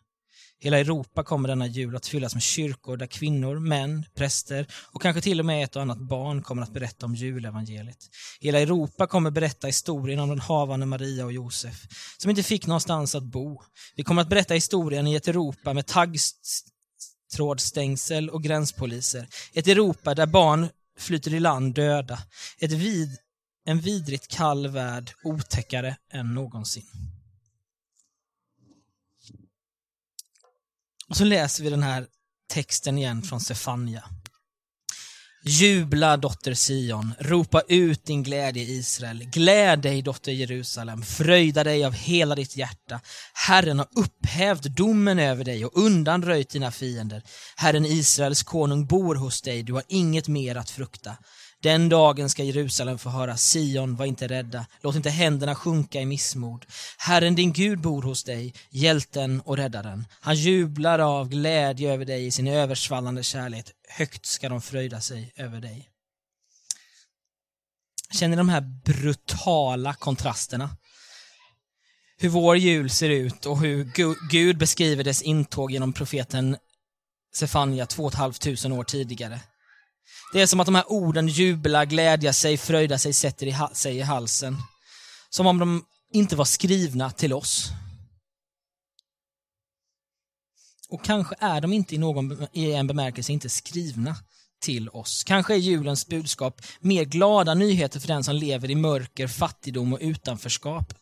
Hela 0.61 0.79
Europa 0.79 1.23
kommer 1.23 1.49
denna 1.49 1.67
jul 1.67 1.95
att 1.95 2.07
fyllas 2.07 2.33
med 2.33 2.43
kyrkor 2.43 2.97
där 2.97 3.07
kvinnor, 3.07 3.59
män, 3.59 4.05
präster 4.15 4.67
och 4.91 5.01
kanske 5.01 5.21
till 5.21 5.39
och 5.39 5.45
med 5.45 5.63
ett 5.63 5.75
och 5.75 5.81
annat 5.81 5.99
barn 5.99 6.41
kommer 6.41 6.61
att 6.61 6.73
berätta 6.73 7.05
om 7.05 7.15
julevangeliet. 7.15 8.09
Hela 8.39 8.59
Europa 8.59 9.07
kommer 9.07 9.31
berätta 9.31 9.67
historien 9.67 10.19
om 10.19 10.29
den 10.29 10.39
havande 10.39 10.85
Maria 10.85 11.25
och 11.25 11.33
Josef, 11.33 11.87
som 12.17 12.29
inte 12.29 12.43
fick 12.43 12.67
någonstans 12.67 13.15
att 13.15 13.23
bo. 13.23 13.61
Vi 13.95 14.03
kommer 14.03 14.21
att 14.21 14.29
berätta 14.29 14.53
historien 14.53 15.07
i 15.07 15.15
ett 15.15 15.27
Europa 15.27 15.73
med 15.73 15.87
taggtrådstängsel 17.29 18.29
och 18.29 18.43
gränspoliser. 18.43 19.27
Ett 19.53 19.67
Europa 19.67 20.15
där 20.15 20.25
barn 20.25 20.69
flyter 20.97 21.33
i 21.33 21.39
land 21.39 21.73
döda. 21.73 22.19
Ett 22.57 22.71
vid 22.71 23.17
en 23.65 23.79
vidrigt 23.79 24.27
kall 24.27 24.67
värld 24.67 25.11
otäckare 25.23 25.97
än 26.11 26.33
någonsin. 26.33 26.85
Och 31.07 31.17
så 31.17 31.23
läser 31.23 31.63
vi 31.63 31.69
den 31.69 31.83
här 31.83 32.07
texten 32.47 32.97
igen 32.97 33.21
från 33.21 33.41
Stefania. 33.41 34.03
Jubla 35.43 36.17
dotter 36.17 36.53
Sion, 36.53 37.13
ropa 37.19 37.61
ut 37.67 38.05
din 38.05 38.23
glädje 38.23 38.63
Israel. 38.63 39.23
Gläd 39.23 39.79
dig 39.79 40.01
dotter 40.01 40.31
Jerusalem, 40.31 41.01
fröjda 41.01 41.63
dig 41.63 41.85
av 41.85 41.93
hela 41.93 42.35
ditt 42.35 42.57
hjärta. 42.57 42.99
Herren 43.33 43.79
har 43.79 43.87
upphävt 43.95 44.63
domen 44.63 45.19
över 45.19 45.43
dig 45.43 45.65
och 45.65 45.77
undanröjt 45.77 46.49
dina 46.49 46.71
fiender. 46.71 47.23
Herren 47.55 47.85
Israels 47.85 48.43
konung 48.43 48.85
bor 48.85 49.15
hos 49.15 49.41
dig, 49.41 49.63
du 49.63 49.73
har 49.73 49.83
inget 49.87 50.27
mer 50.27 50.55
att 50.55 50.69
frukta. 50.69 51.17
Den 51.61 51.89
dagen 51.89 52.29
ska 52.29 52.43
Jerusalem 52.43 52.97
få 52.97 53.09
höra 53.09 53.37
Sion, 53.37 53.95
var 53.95 54.05
inte 54.05 54.27
rädda, 54.27 54.65
låt 54.81 54.95
inte 54.95 55.09
händerna 55.09 55.55
sjunka 55.55 56.01
i 56.01 56.05
missmod. 56.05 56.65
Herren 56.97 57.35
din 57.35 57.53
Gud 57.53 57.81
bor 57.81 58.01
hos 58.01 58.23
dig, 58.23 58.53
hjälten 58.69 59.41
och 59.45 59.57
räddaren. 59.57 60.05
Han 60.21 60.35
jublar 60.35 60.99
av 60.99 61.29
glädje 61.29 61.93
över 61.93 62.05
dig 62.05 62.25
i 62.25 62.31
sin 62.31 62.47
översvallande 62.47 63.23
kärlek. 63.23 63.65
Högt 63.89 64.25
ska 64.25 64.49
de 64.49 64.61
fröjda 64.61 65.01
sig 65.01 65.33
över 65.35 65.61
dig. 65.61 65.89
Känner 68.11 68.29
ni 68.29 68.35
de 68.35 68.49
här 68.49 68.61
brutala 68.85 69.93
kontrasterna? 69.93 70.69
Hur 72.17 72.29
vår 72.29 72.57
jul 72.57 72.89
ser 72.89 73.09
ut 73.09 73.45
och 73.45 73.59
hur 73.59 73.91
Gud 74.29 74.57
beskriver 74.57 75.03
dess 75.03 75.21
intåg 75.21 75.71
genom 75.71 75.93
profeten 75.93 76.57
Sefania 77.33 77.85
två 77.85 78.03
och 78.03 78.11
ett 78.11 78.17
halvt 78.17 78.41
tusen 78.41 78.71
år 78.71 78.83
tidigare. 78.83 79.39
Det 80.33 80.41
är 80.41 80.47
som 80.47 80.59
att 80.59 80.65
de 80.65 80.75
här 80.75 80.91
orden 80.91 81.27
jubla, 81.27 81.85
glädja 81.85 82.33
sig, 82.33 82.57
fröjda 82.57 82.97
sig, 82.97 83.13
sätter 83.13 83.47
i 83.47 83.55
sig 83.73 83.97
i 83.97 84.01
halsen. 84.01 84.57
Som 85.29 85.47
om 85.47 85.59
de 85.59 85.85
inte 86.13 86.35
var 86.35 86.45
skrivna 86.45 87.11
till 87.11 87.33
oss. 87.33 87.71
Och 90.89 91.05
kanske 91.05 91.35
är 91.39 91.61
de 91.61 91.73
inte 91.73 91.95
i, 91.95 91.97
någon, 91.97 92.47
i 92.53 92.73
en 92.73 92.87
bemärkelse 92.87 93.31
inte 93.31 93.49
skrivna 93.49 94.15
till 94.61 94.89
oss. 94.89 95.23
Kanske 95.23 95.53
är 95.53 95.57
julens 95.57 96.07
budskap 96.07 96.61
mer 96.79 97.03
glada 97.05 97.53
nyheter 97.53 97.99
för 97.99 98.07
den 98.07 98.23
som 98.23 98.35
lever 98.35 98.71
i 98.71 98.75
mörker, 98.75 99.27
fattigdom 99.27 99.93
och 99.93 99.99
utanförskap. 100.01 100.93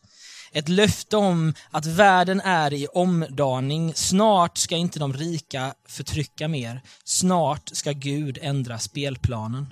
Ett 0.52 0.68
löfte 0.68 1.16
om 1.16 1.54
att 1.70 1.86
världen 1.86 2.40
är 2.40 2.72
i 2.72 2.86
omdaning. 2.86 3.94
Snart 3.94 4.58
ska 4.58 4.76
inte 4.76 4.98
de 4.98 5.12
rika 5.12 5.74
förtrycka 5.88 6.48
mer. 6.48 6.82
Snart 7.04 7.70
ska 7.72 7.92
Gud 7.92 8.38
ändra 8.42 8.78
spelplanen. 8.78 9.66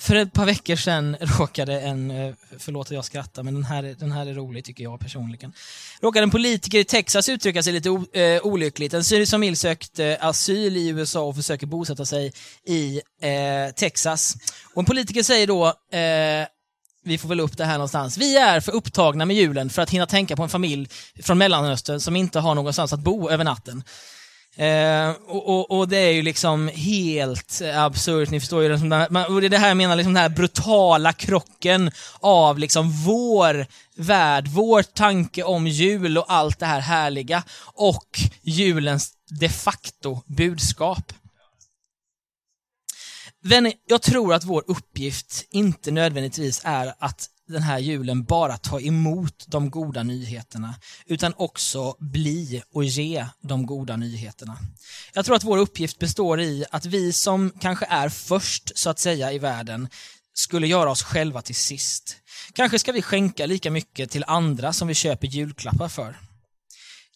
För 0.00 0.14
ett 0.16 0.32
par 0.32 0.46
veckor 0.46 0.76
sedan 0.76 1.16
råkade 1.20 1.80
en, 1.80 2.10
eh, 2.10 2.34
förlåt 2.58 2.86
att 2.86 2.94
jag 2.94 3.04
skrattar, 3.04 3.42
men 3.42 3.54
den 3.54 3.64
här, 3.64 3.82
den 3.98 4.12
här 4.12 4.26
är 4.26 4.34
rolig 4.34 4.64
tycker 4.64 4.84
jag 4.84 5.00
personligen. 5.00 5.52
Råkade 6.00 6.22
en 6.22 6.30
politiker 6.30 6.78
i 6.78 6.84
Texas 6.84 7.28
uttrycka 7.28 7.62
sig 7.62 7.72
lite 7.72 7.90
o, 7.90 8.06
eh, 8.12 8.46
olyckligt. 8.46 8.94
En 8.94 9.04
syrisk 9.04 9.30
familj 9.30 9.56
sökte 9.56 10.18
asyl 10.20 10.76
i 10.76 10.88
USA 10.88 11.20
och 11.20 11.36
försöker 11.36 11.66
bosätta 11.66 12.06
sig 12.06 12.32
i 12.64 13.00
eh, 13.22 13.74
Texas. 13.74 14.34
Och 14.74 14.80
en 14.80 14.86
politiker 14.86 15.22
säger 15.22 15.46
då, 15.46 15.66
eh, 15.66 16.46
vi 17.04 17.18
får 17.18 17.28
väl 17.28 17.40
upp 17.40 17.56
det 17.56 17.64
här 17.64 17.72
någonstans. 17.72 18.18
Vi 18.18 18.36
är 18.36 18.60
för 18.60 18.72
upptagna 18.72 19.24
med 19.24 19.36
julen 19.36 19.70
för 19.70 19.82
att 19.82 19.90
hinna 19.90 20.06
tänka 20.06 20.36
på 20.36 20.42
en 20.42 20.48
familj 20.48 20.88
från 21.22 21.38
Mellanöstern 21.38 22.00
som 22.00 22.16
inte 22.16 22.40
har 22.40 22.54
någonstans 22.54 22.92
att 22.92 23.00
bo 23.00 23.30
över 23.30 23.44
natten. 23.44 23.84
Eh, 24.56 25.10
och, 25.26 25.48
och, 25.48 25.78
och, 25.78 25.88
det 25.88 25.96
är 25.96 26.12
ju 26.12 26.22
liksom 26.22 26.68
helt 26.68 27.62
absurt, 27.74 28.30
ni 28.30 28.40
förstår 28.40 28.62
ju. 28.62 28.68
Det, 28.68 28.74
och 29.28 29.40
det 29.40 29.46
är 29.46 29.48
det 29.48 29.58
här 29.58 29.68
jag 29.68 29.76
menar, 29.76 29.96
liksom 29.96 30.14
den 30.14 30.22
här 30.22 30.28
brutala 30.28 31.12
krocken 31.12 31.90
av 32.20 32.58
liksom 32.58 32.90
vår 32.92 33.66
värld, 33.96 34.48
vår 34.48 34.82
tanke 34.82 35.42
om 35.42 35.66
jul 35.66 36.18
och 36.18 36.32
allt 36.32 36.58
det 36.58 36.66
här 36.66 36.80
härliga 36.80 37.42
och 37.74 38.20
julens 38.42 39.12
de 39.40 39.48
facto 39.48 40.22
budskap. 40.26 41.12
Vänner, 43.42 43.72
jag 43.86 44.02
tror 44.02 44.34
att 44.34 44.44
vår 44.44 44.64
uppgift 44.66 45.44
inte 45.50 45.90
nödvändigtvis 45.90 46.62
är 46.64 46.94
att 46.98 47.28
den 47.50 47.62
här 47.62 47.78
julen 47.78 48.24
bara 48.24 48.56
ta 48.56 48.80
emot 48.80 49.44
de 49.46 49.70
goda 49.70 50.02
nyheterna, 50.02 50.74
utan 51.06 51.34
också 51.36 51.96
bli 51.98 52.62
och 52.72 52.84
ge 52.84 53.26
de 53.40 53.66
goda 53.66 53.96
nyheterna. 53.96 54.56
Jag 55.12 55.24
tror 55.24 55.36
att 55.36 55.44
vår 55.44 55.58
uppgift 55.58 55.98
består 55.98 56.40
i 56.40 56.64
att 56.70 56.86
vi 56.86 57.12
som 57.12 57.52
kanske 57.60 57.86
är 57.86 58.08
först, 58.08 58.78
så 58.78 58.90
att 58.90 58.98
säga, 58.98 59.32
i 59.32 59.38
världen, 59.38 59.88
skulle 60.34 60.66
göra 60.66 60.90
oss 60.90 61.02
själva 61.02 61.42
till 61.42 61.54
sist. 61.54 62.16
Kanske 62.52 62.78
ska 62.78 62.92
vi 62.92 63.02
skänka 63.02 63.46
lika 63.46 63.70
mycket 63.70 64.10
till 64.10 64.24
andra 64.26 64.72
som 64.72 64.88
vi 64.88 64.94
köper 64.94 65.26
julklappar 65.26 65.88
för. 65.88 66.29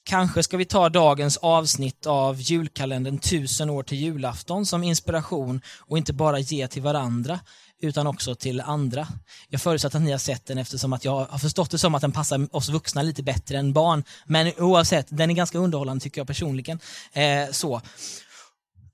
Kanske 0.06 0.42
ska 0.42 0.56
vi 0.56 0.64
ta 0.64 0.88
dagens 0.88 1.36
avsnitt 1.36 2.06
av 2.06 2.40
julkalendern 2.40 3.18
Tusen 3.18 3.70
år 3.70 3.82
till 3.82 3.98
julafton 3.98 4.66
som 4.66 4.84
inspiration 4.84 5.60
och 5.80 5.98
inte 5.98 6.12
bara 6.12 6.38
ge 6.38 6.68
till 6.68 6.82
varandra 6.82 7.40
utan 7.82 8.06
också 8.06 8.34
till 8.34 8.60
andra. 8.60 9.08
Jag 9.48 9.60
förutsätter 9.60 9.98
att 9.98 10.04
ni 10.04 10.10
har 10.10 10.18
sett 10.18 10.46
den 10.46 10.58
eftersom 10.58 10.92
att 10.92 11.04
jag 11.04 11.24
har 11.24 11.38
förstått 11.38 11.70
det 11.70 11.78
som 11.78 11.94
att 11.94 12.00
den 12.00 12.12
passar 12.12 12.56
oss 12.56 12.68
vuxna 12.68 13.02
lite 13.02 13.22
bättre 13.22 13.58
än 13.58 13.72
barn. 13.72 14.04
Men 14.26 14.52
oavsett, 14.58 15.06
den 15.10 15.30
är 15.30 15.34
ganska 15.34 15.58
underhållande 15.58 16.02
tycker 16.02 16.20
jag 16.20 16.26
personligen. 16.26 16.80
Eh, 17.12 17.50
så. 17.50 17.80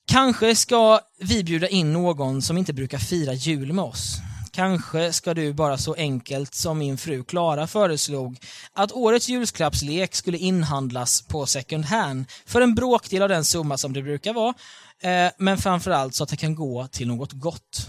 Kanske 0.07 0.57
ska 0.57 1.01
vi 1.20 1.44
bjuda 1.44 1.68
in 1.68 1.92
någon 1.92 2.42
som 2.42 2.59
inte 2.59 2.73
brukar 2.73 2.99
fira 2.99 3.33
jul 3.35 3.73
med 3.73 3.85
oss. 3.85 4.16
Kanske 4.61 5.12
ska 5.12 5.35
du 5.35 5.53
bara 5.53 5.79
så 5.79 5.94
enkelt 5.94 6.55
som 6.55 6.79
min 6.79 6.99
fru 6.99 7.25
Klara 7.25 7.66
föreslog 7.66 8.38
att 8.73 8.92
årets 8.92 9.29
julklappslek 9.29 10.14
skulle 10.14 10.38
inhandlas 10.38 11.23
på 11.23 11.46
second 11.46 11.85
hand 11.85 12.25
för 12.46 12.61
en 12.61 12.75
bråkdel 12.75 13.23
av 13.23 13.29
den 13.29 13.44
summa 13.44 13.79
som 13.79 13.92
det 13.92 14.03
brukar 14.03 14.33
vara, 14.35 14.55
eh, 14.99 15.33
men 15.38 15.59
framförallt 15.59 16.14
så 16.14 16.25
att 16.25 16.31
det 16.31 16.37
kan 16.37 16.55
gå 16.55 16.87
till 16.87 17.09
något 17.09 17.33
gott. 17.33 17.87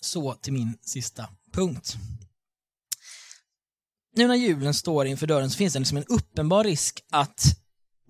Så 0.00 0.34
till 0.34 0.52
min 0.52 0.78
sista 0.82 1.28
punkt. 1.52 1.96
Nu 4.16 4.26
när 4.26 4.34
julen 4.34 4.74
står 4.74 5.06
inför 5.06 5.26
dörren 5.26 5.50
så 5.50 5.56
finns 5.56 5.72
det 5.72 5.78
liksom 5.78 5.96
en 5.96 6.04
uppenbar 6.08 6.64
risk 6.64 7.04
att 7.10 7.59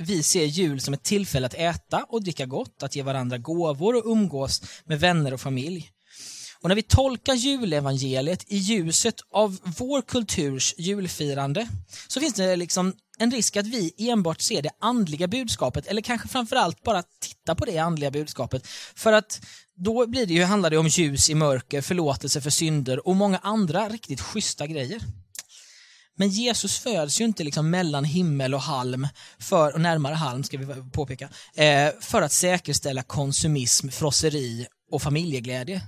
vi 0.01 0.23
ser 0.23 0.45
jul 0.45 0.81
som 0.81 0.95
ett 0.95 1.03
tillfälle 1.03 1.47
att 1.47 1.55
äta 1.55 2.05
och 2.09 2.23
dricka 2.23 2.47
gott, 2.47 2.83
att 2.83 2.97
ge 2.97 3.03
varandra 3.03 3.39
gåvor 3.39 3.97
och 3.97 4.13
umgås 4.13 4.63
med 4.85 5.01
vänner 5.01 5.35
och 5.35 5.41
familj. 5.41 5.91
Och 6.63 6.69
när 6.69 6.77
vi 6.77 6.83
tolkar 6.83 7.35
julevangeliet 7.35 8.45
i 8.47 8.57
ljuset 8.57 9.15
av 9.31 9.59
vår 9.79 10.03
kulturs 10.03 10.75
julfirande 10.79 11.69
så 12.09 12.21
finns 12.21 12.35
det 12.35 12.57
liksom 12.57 12.95
en 13.19 13.31
risk 13.31 13.57
att 13.57 13.67
vi 13.67 13.95
enbart 13.99 14.41
ser 14.41 14.63
det 14.63 14.71
andliga 14.79 15.27
budskapet 15.27 15.87
eller 15.87 16.03
kanske 16.03 16.29
framförallt 16.29 16.83
bara 16.83 17.03
tittar 17.21 17.55
på 17.55 17.65
det 17.65 17.79
andliga 17.79 18.11
budskapet. 18.11 18.67
För 18.95 19.13
att 19.13 19.41
då 19.77 20.07
blir 20.07 20.27
det 20.27 20.35
ju, 20.35 20.45
handlar 20.45 20.71
det 20.71 20.79
om 20.79 20.87
ljus 20.89 21.31
i 21.31 21.35
mörker, 21.35 21.81
förlåtelse 21.81 22.41
för 22.41 22.51
synder 22.51 23.09
och 23.09 23.17
många 23.17 23.39
andra 23.39 23.89
riktigt 23.89 24.21
schyssta 24.21 24.67
grejer. 24.67 25.01
Men 26.20 26.28
Jesus 26.28 26.78
föds 26.78 27.20
ju 27.20 27.24
inte 27.24 27.44
liksom 27.44 27.70
mellan 27.70 28.04
himmel 28.04 28.54
och 28.54 28.61
halm, 28.61 29.09
för, 29.38 29.74
och 29.74 29.80
närmare 29.80 30.14
halm 30.14 30.44
ska 30.44 30.59
vi 30.59 30.90
påpeka, 30.92 31.28
eh, 31.54 31.88
för 32.00 32.22
att 32.22 32.33
säkerställa 32.33 33.02
konsumism, 33.02 33.88
frosseri 33.88 34.66
och 34.90 35.02
familjeglädje. 35.02 35.83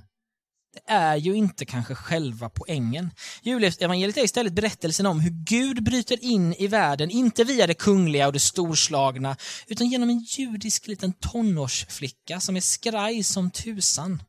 Det 0.74 0.92
är 0.92 1.16
ju 1.16 1.34
inte 1.34 1.64
kanske 1.64 1.94
själva 1.94 2.48
poängen. 2.48 3.10
Julevangeliet 3.42 4.16
är 4.16 4.24
istället 4.24 4.52
berättelsen 4.52 5.06
om 5.06 5.20
hur 5.20 5.30
Gud 5.30 5.84
bryter 5.84 6.24
in 6.24 6.54
i 6.54 6.66
världen, 6.66 7.10
inte 7.10 7.44
via 7.44 7.66
det 7.66 7.74
kungliga 7.74 8.26
och 8.26 8.32
det 8.32 8.40
storslagna, 8.40 9.36
utan 9.66 9.86
genom 9.86 10.10
en 10.10 10.18
judisk 10.18 10.86
liten 10.86 11.12
tonårsflicka 11.12 12.40
som 12.40 12.56
är 12.56 12.60
skraj 12.60 13.22
som 13.22 13.50
tusan 13.50 14.22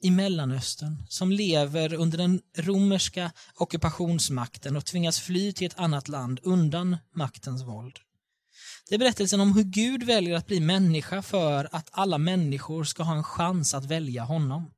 i 0.00 0.10
Mellanöstern 0.10 1.06
som 1.08 1.32
lever 1.32 1.94
under 1.94 2.18
den 2.18 2.40
romerska 2.56 3.32
ockupationsmakten 3.54 4.76
och 4.76 4.84
tvingas 4.84 5.20
fly 5.20 5.52
till 5.52 5.66
ett 5.66 5.78
annat 5.78 6.08
land 6.08 6.40
undan 6.42 6.96
maktens 7.14 7.62
våld. 7.62 7.98
Det 8.88 8.94
är 8.94 8.98
berättelsen 8.98 9.40
om 9.40 9.52
hur 9.52 9.62
Gud 9.64 10.02
väljer 10.02 10.36
att 10.36 10.46
bli 10.46 10.60
människa 10.60 11.22
för 11.22 11.68
att 11.72 11.88
alla 11.92 12.18
människor 12.18 12.84
ska 12.84 13.02
ha 13.02 13.14
en 13.14 13.24
chans 13.24 13.74
att 13.74 13.84
välja 13.84 14.24
honom. 14.24 14.70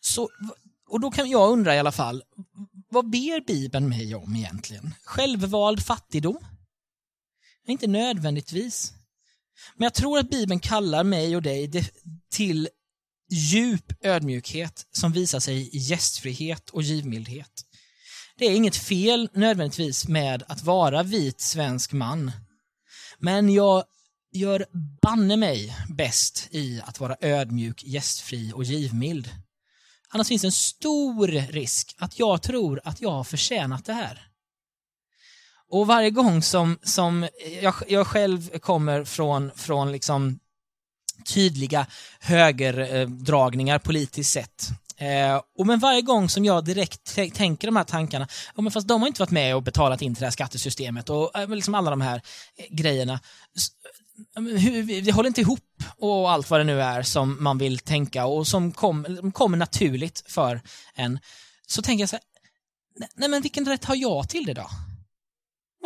Så, 0.00 0.28
och 0.88 1.00
då 1.00 1.10
kan 1.10 1.30
jag 1.30 1.50
undra 1.50 1.74
i 1.74 1.78
alla 1.78 1.92
fall, 1.92 2.22
vad 2.88 3.10
ber 3.10 3.46
Bibeln 3.46 3.88
mig 3.88 4.14
om 4.14 4.36
egentligen? 4.36 4.94
Självvald 5.04 5.82
fattigdom? 5.82 6.46
Inte 7.66 7.86
nödvändigtvis. 7.86 8.92
Men 9.74 9.84
jag 9.84 9.94
tror 9.94 10.18
att 10.18 10.30
Bibeln 10.30 10.60
kallar 10.60 11.04
mig 11.04 11.36
och 11.36 11.42
dig 11.42 11.90
till 12.30 12.68
djup 13.30 13.92
ödmjukhet 14.04 14.86
som 14.92 15.12
visar 15.12 15.40
sig 15.40 15.76
i 15.76 15.78
gästfrihet 15.78 16.70
och 16.70 16.82
givmildhet. 16.82 17.64
Det 18.38 18.44
är 18.44 18.56
inget 18.56 18.76
fel 18.76 19.28
nödvändigtvis 19.32 20.08
med 20.08 20.42
att 20.48 20.62
vara 20.62 21.02
vit 21.02 21.40
svensk 21.40 21.92
man. 21.92 22.32
Men 23.18 23.52
jag 23.52 23.84
gör 24.32 24.66
banne 25.02 25.36
mig 25.36 25.76
bäst 25.88 26.48
i 26.50 26.80
att 26.84 27.00
vara 27.00 27.16
ödmjuk, 27.20 27.84
gästfri 27.84 28.52
och 28.54 28.64
givmild. 28.64 29.30
Annars 30.08 30.28
finns 30.28 30.44
en 30.44 30.52
stor 30.52 31.28
risk 31.52 31.94
att 31.98 32.18
jag 32.18 32.42
tror 32.42 32.80
att 32.84 33.00
jag 33.00 33.10
har 33.10 33.24
förtjänat 33.24 33.84
det 33.84 33.92
här. 33.92 34.22
Och 35.68 35.86
varje 35.86 36.10
gång 36.10 36.42
som, 36.42 36.78
som 36.82 37.28
jag, 37.62 37.74
jag 37.88 38.06
själv 38.06 38.58
kommer 38.58 39.04
från, 39.04 39.50
från 39.56 39.92
liksom 39.92 40.38
tydliga 41.34 41.86
högerdragningar 42.20 43.78
politiskt 43.78 44.32
sett. 44.32 44.70
Eh, 44.98 45.40
och 45.58 45.66
men 45.66 45.78
varje 45.78 46.02
gång 46.02 46.28
som 46.28 46.44
jag 46.44 46.64
direkt 46.64 47.14
tänker 47.34 47.68
de 47.68 47.76
här 47.76 47.84
tankarna, 47.84 48.28
ja, 48.54 48.62
men 48.62 48.72
fast 48.72 48.88
de 48.88 49.00
har 49.00 49.08
inte 49.08 49.22
varit 49.22 49.30
med 49.30 49.56
och 49.56 49.62
betalat 49.62 50.02
in 50.02 50.14
till 50.14 50.20
det 50.20 50.26
här 50.26 50.30
skattesystemet 50.30 51.10
och 51.10 51.38
eh, 51.38 51.48
liksom 51.48 51.74
alla 51.74 51.90
de 51.90 52.00
här 52.00 52.22
eh, 52.56 52.76
grejerna. 52.76 53.20
Det 55.04 55.12
håller 55.12 55.26
inte 55.26 55.40
ihop 55.40 55.82
och 55.96 56.30
allt 56.30 56.50
vad 56.50 56.60
det 56.60 56.64
nu 56.64 56.82
är 56.82 57.02
som 57.02 57.42
man 57.42 57.58
vill 57.58 57.78
tänka 57.78 58.26
och 58.26 58.46
som 58.46 58.72
kom, 58.72 59.32
kommer 59.34 59.56
naturligt 59.56 60.24
för 60.28 60.60
en. 60.94 61.18
Så 61.66 61.82
tänker 61.82 62.02
jag 62.02 62.08
så 62.08 62.16
här, 62.16 62.22
nej 63.16 63.28
men 63.28 63.42
vilken 63.42 63.66
rätt 63.66 63.84
har 63.84 63.96
jag 63.96 64.28
till 64.28 64.46
det 64.46 64.54
då? 64.54 64.70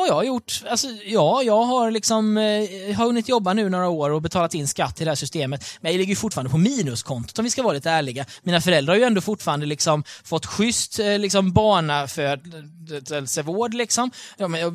Vad 0.01 0.09
jag 0.09 0.15
har 0.15 0.25
gjort? 0.25 0.63
Alltså, 0.71 0.89
ja, 1.07 1.43
jag 1.43 1.63
har 1.63 1.91
liksom 1.91 2.39
eh, 2.39 2.43
har 2.97 3.05
hunnit 3.05 3.29
jobba 3.29 3.53
nu 3.53 3.69
några 3.69 3.89
år 3.89 4.11
och 4.11 4.23
betalat 4.23 4.55
in 4.55 4.69
skatt 4.69 4.97
till 4.97 5.05
det 5.05 5.11
här 5.11 5.17
systemet. 5.17 5.65
Men 5.81 5.93
jag 5.93 5.99
ligger 5.99 6.17
fortfarande 6.17 6.51
på 6.51 6.59
minuskontot 6.59 7.39
om 7.39 7.45
vi 7.45 7.51
ska 7.51 7.63
vara 7.63 7.73
lite 7.73 7.91
ärliga. 7.91 8.27
Mina 8.43 8.61
föräldrar 8.61 8.95
har 8.95 8.99
ju 8.99 9.05
ändå 9.05 9.21
fortfarande 9.21 9.67
liksom 9.67 10.05
fått 10.25 10.47
schysst 10.47 10.99
eh, 10.99 11.19
liksom 11.19 11.53
barnafödelsevård 11.53 13.75
eh, 13.75 13.75
eh, 13.75 13.77
eh, 13.77 13.79
liksom. 13.79 14.11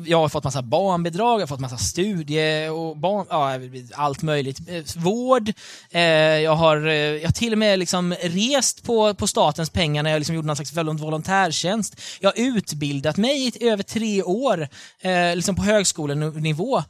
Jag 0.06 0.18
har 0.18 0.28
fått 0.28 0.44
massa 0.44 0.62
barnbidrag, 0.62 1.40
jag 1.40 1.42
har 1.42 1.46
fått 1.46 1.60
massa 1.60 1.76
studie 1.76 2.68
och 2.68 2.96
barn, 2.96 3.26
ja, 3.30 3.58
allt 3.94 4.22
möjligt. 4.22 4.58
Eh, 4.68 4.84
vård. 4.96 5.52
Eh, 5.90 6.00
jag 6.40 6.56
har, 6.56 6.86
eh, 6.86 6.94
jag 6.94 7.28
har 7.28 7.32
till 7.32 7.52
och 7.52 7.58
med 7.58 7.78
liksom 7.78 8.14
rest 8.22 8.82
på, 8.82 9.14
på 9.14 9.26
statens 9.26 9.70
pengar 9.70 10.02
när 10.02 10.10
jag 10.10 10.18
liksom 10.18 10.34
gjorde 10.34 10.46
någon 10.46 10.56
slags 10.56 10.76
volontärtjänst. 10.76 12.00
Jag 12.20 12.30
har 12.30 12.40
utbildat 12.40 13.16
mig 13.16 13.46
i 13.46 13.68
över 13.68 13.82
tre 13.82 14.22
år 14.22 14.68
eh, 15.00 15.15
Eh, 15.16 15.36
liksom 15.36 15.56
på 15.56 15.62
högskolenivå. 15.62 16.82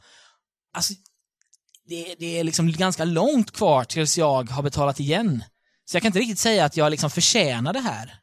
Alltså, 0.73 0.93
det, 1.85 2.15
det, 2.19 2.39
är 2.39 2.43
liksom 2.43 2.71
ganska 2.71 3.05
långt 3.05 3.51
kvar 3.51 3.83
tills 3.83 4.17
jag 4.17 4.49
har 4.49 4.63
betalat 4.63 4.99
igen. 4.99 5.43
Så 5.85 5.95
jag 5.95 6.01
kan 6.01 6.09
inte 6.09 6.19
riktigt 6.19 6.39
säga 6.39 6.65
att 6.65 6.77
jag 6.77 6.91
liksom 6.91 7.09
förtjänar 7.09 7.73
det 7.73 7.79
här. 7.79 8.19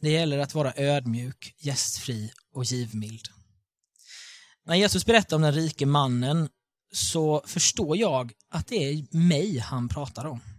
Det 0.00 0.10
gäller 0.10 0.38
att 0.38 0.54
vara 0.54 0.72
ödmjuk, 0.76 1.54
gästfri 1.58 2.32
och 2.52 2.64
givmild. 2.64 3.28
När 4.64 4.74
Jesus 4.74 5.06
berättar 5.06 5.36
om 5.36 5.42
den 5.42 5.52
rike 5.52 5.86
mannen 5.86 6.48
så 6.92 7.42
förstår 7.46 7.96
jag 7.96 8.32
att 8.50 8.66
det 8.66 8.76
är 8.76 9.16
mig 9.16 9.58
han 9.58 9.88
pratar 9.88 10.24
om. 10.24 10.55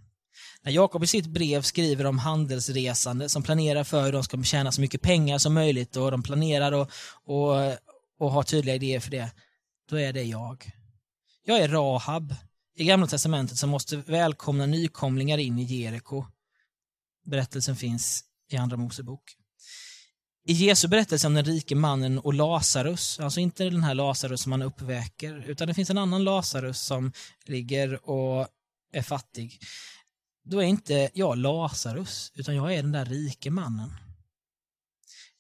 När 0.68 0.74
Jakob 0.74 1.04
i 1.04 1.08
sitt 1.08 1.26
brev 1.26 1.62
skriver 1.62 2.06
om 2.06 2.20
handelsresande 2.20 3.30
som 3.30 3.44
planerar 3.44 3.84
för 3.84 4.04
hur 4.04 4.12
de 4.12 4.24
ska 4.24 4.44
tjäna 4.44 4.72
så 4.72 4.82
mycket 4.82 5.02
pengar 5.02 5.38
som 5.38 5.54
möjligt 5.54 5.96
och 5.96 6.12
de 6.12 6.24
planerar 6.24 6.72
och, 6.72 6.92
och, 7.24 7.76
och 8.20 8.32
har 8.32 8.44
tydliga 8.44 8.76
idéer 8.76 9.00
för 9.00 9.12
det, 9.12 9.32
då 9.90 10.00
är 10.00 10.14
det 10.14 10.24
jag. 10.24 10.72
Jag 11.46 11.60
är 11.60 11.68
Rahab 11.68 12.36
i 12.76 12.84
Gamla 12.84 13.08
Testamentet 13.08 13.58
som 13.58 13.70
måste 13.70 13.96
välkomna 13.98 14.66
nykomlingar 14.66 15.38
in 15.38 15.60
i 15.60 15.64
Jeriko. 15.64 16.26
Berättelsen 17.26 17.76
finns 17.76 18.24
i 18.52 18.58
Andra 18.58 18.78
Mosebok. 18.78 19.36
I 20.48 20.54
Jesu 20.54 20.88
berättelse 20.88 21.28
om 21.28 21.34
den 21.34 21.46
rike 21.46 21.76
mannen 21.76 22.20
och 22.20 22.34
Lazarus, 22.34 23.20
alltså 23.20 23.40
inte 23.40 23.64
den 23.64 23.84
här 23.84 23.94
Lazarus 23.94 24.42
som 24.42 24.50
man 24.50 24.62
uppväcker, 24.62 25.44
utan 25.48 25.68
det 25.68 25.74
finns 25.74 25.90
en 25.90 25.98
annan 25.98 26.24
Lazarus 26.24 26.82
som 26.82 27.12
ligger 27.46 28.10
och 28.10 28.48
är 28.94 29.02
fattig 29.02 29.60
då 30.50 30.60
är 30.60 30.66
inte 30.66 31.10
jag 31.14 31.38
Lazarus, 31.38 32.32
utan 32.36 32.56
jag 32.56 32.74
är 32.74 32.82
den 32.82 32.92
där 32.92 33.06
rike 33.06 33.52
mannen. 33.52 33.94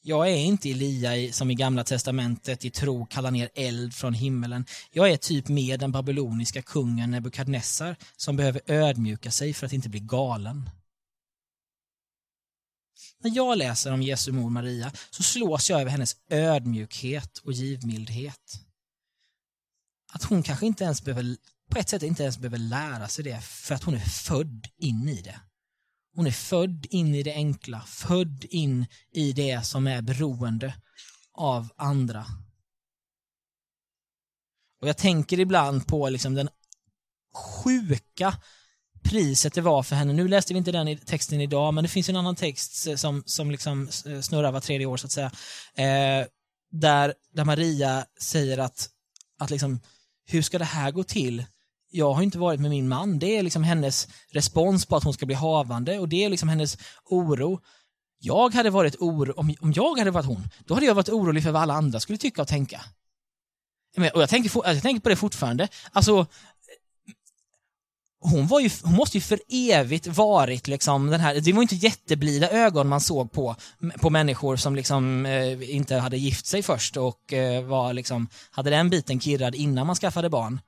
Jag 0.01 0.29
är 0.29 0.35
inte 0.35 0.69
Elia 0.69 1.33
som 1.33 1.51
i 1.51 1.55
Gamla 1.55 1.83
Testamentet 1.83 2.65
i 2.65 2.69
tro 2.69 3.05
kallar 3.05 3.31
ner 3.31 3.49
eld 3.55 3.93
från 3.93 4.13
himmelen. 4.13 4.65
Jag 4.91 5.11
är 5.11 5.17
typ 5.17 5.47
mer 5.47 5.77
den 5.77 5.91
babyloniska 5.91 6.61
kungen 6.61 7.11
Nebukadnessar 7.11 7.95
som 8.17 8.35
behöver 8.35 8.61
ödmjuka 8.67 9.31
sig 9.31 9.53
för 9.53 9.65
att 9.65 9.73
inte 9.73 9.89
bli 9.89 9.99
galen. 9.99 10.69
När 13.23 13.35
jag 13.35 13.57
läser 13.57 13.93
om 13.93 14.01
Jesu 14.01 14.31
mor 14.31 14.49
Maria 14.49 14.91
så 15.09 15.23
slås 15.23 15.69
jag 15.69 15.81
över 15.81 15.91
hennes 15.91 16.15
ödmjukhet 16.29 17.37
och 17.37 17.53
givmildhet. 17.53 18.66
Hon 20.29 20.43
kanske 20.43 20.65
inte 20.65 20.83
ens 20.83 21.01
behöver 21.01 21.37
på 21.69 21.79
ett 21.79 21.89
sätt 21.89 22.03
inte 22.03 22.23
ens 22.23 22.37
behöver 22.37 22.57
lära 22.57 23.07
sig 23.07 23.23
det 23.23 23.41
för 23.41 23.75
att 23.75 23.83
hon 23.83 23.95
är 23.95 23.99
född 23.99 24.67
in 24.77 25.09
i 25.09 25.21
det. 25.21 25.39
Hon 26.15 26.27
är 26.27 26.31
född 26.31 26.85
in 26.89 27.15
i 27.15 27.23
det 27.23 27.33
enkla, 27.33 27.81
född 27.81 28.45
in 28.49 28.85
i 29.11 29.33
det 29.33 29.65
som 29.65 29.87
är 29.87 30.01
beroende 30.01 30.73
av 31.33 31.69
andra. 31.75 32.25
Och 34.81 34.87
Jag 34.87 34.97
tänker 34.97 35.39
ibland 35.39 35.87
på 35.87 36.09
liksom 36.09 36.33
den 36.33 36.49
sjuka 37.33 38.37
priset 39.03 39.53
det 39.53 39.61
var 39.61 39.83
för 39.83 39.95
henne. 39.95 40.13
Nu 40.13 40.27
läste 40.27 40.53
vi 40.53 40.57
inte 40.57 40.71
den 40.71 40.97
texten 40.97 41.41
idag, 41.41 41.73
men 41.73 41.83
det 41.83 41.87
finns 41.87 42.09
en 42.09 42.15
annan 42.15 42.35
text 42.35 42.87
eh, 42.87 42.95
som, 42.95 43.23
som 43.25 43.51
liksom 43.51 43.89
eh, 44.05 44.21
snurrar 44.21 44.51
var 44.51 44.59
tredje 44.59 44.85
år, 44.85 44.97
så 44.97 45.05
att 45.05 45.11
säga. 45.11 45.31
Eh, 45.75 46.27
där, 46.71 47.13
där 47.33 47.45
Maria 47.45 48.05
säger 48.21 48.57
att, 48.57 48.89
att 49.39 49.49
liksom, 49.49 49.79
hur 50.27 50.41
ska 50.41 50.59
det 50.59 50.65
här 50.65 50.91
gå 50.91 51.03
till? 51.03 51.45
jag 51.91 52.13
har 52.13 52.23
inte 52.23 52.37
varit 52.37 52.59
med 52.59 52.69
min 52.69 52.87
man. 52.87 53.19
Det 53.19 53.37
är 53.37 53.43
liksom 53.43 53.63
hennes 53.63 54.07
respons 54.31 54.85
på 54.85 54.95
att 54.95 55.03
hon 55.03 55.13
ska 55.13 55.25
bli 55.25 55.35
havande 55.35 55.99
och 55.99 56.09
det 56.09 56.25
är 56.25 56.29
liksom 56.29 56.49
hennes 56.49 56.77
oro. 57.05 57.59
Jag 58.19 58.53
hade 58.53 58.69
varit 58.69 58.95
oro, 58.95 59.33
om, 59.37 59.55
om 59.59 59.73
jag 59.73 59.97
hade 59.97 60.11
varit 60.11 60.25
hon, 60.25 60.49
då 60.65 60.73
hade 60.73 60.85
jag 60.85 60.95
varit 60.95 61.09
orolig 61.09 61.43
för 61.43 61.51
vad 61.51 61.61
alla 61.61 61.73
andra 61.73 61.99
skulle 61.99 62.17
tycka 62.17 62.41
och 62.41 62.47
tänka. 62.47 62.81
Och 64.13 64.21
jag 64.21 64.29
tänker, 64.29 64.51
jag 64.65 64.81
tänker 64.81 65.01
på 65.01 65.09
det 65.09 65.15
fortfarande. 65.15 65.67
Alltså, 65.91 66.25
hon, 68.19 68.47
var 68.47 68.59
ju, 68.59 68.69
hon 68.83 68.93
måste 68.93 69.17
ju 69.17 69.21
för 69.21 69.39
evigt 69.49 70.07
varit 70.07 70.67
liksom 70.67 71.07
den 71.07 71.19
här, 71.19 71.35
det 71.35 71.53
var 71.53 71.61
inte 71.61 71.75
jätteblida 71.75 72.49
ögon 72.49 72.87
man 72.87 73.01
såg 73.01 73.31
på, 73.31 73.55
på 73.95 74.09
människor 74.09 74.55
som 74.55 74.75
liksom 74.75 75.25
eh, 75.25 75.75
inte 75.75 75.95
hade 75.95 76.17
gift 76.17 76.45
sig 76.45 76.63
först 76.63 76.97
och 76.97 77.33
eh, 77.33 77.63
var 77.63 77.93
liksom, 77.93 78.27
hade 78.51 78.69
den 78.69 78.89
biten 78.89 79.19
kirrad 79.19 79.55
innan 79.55 79.87
man 79.87 79.95
skaffade 79.95 80.29
barn 80.29 80.59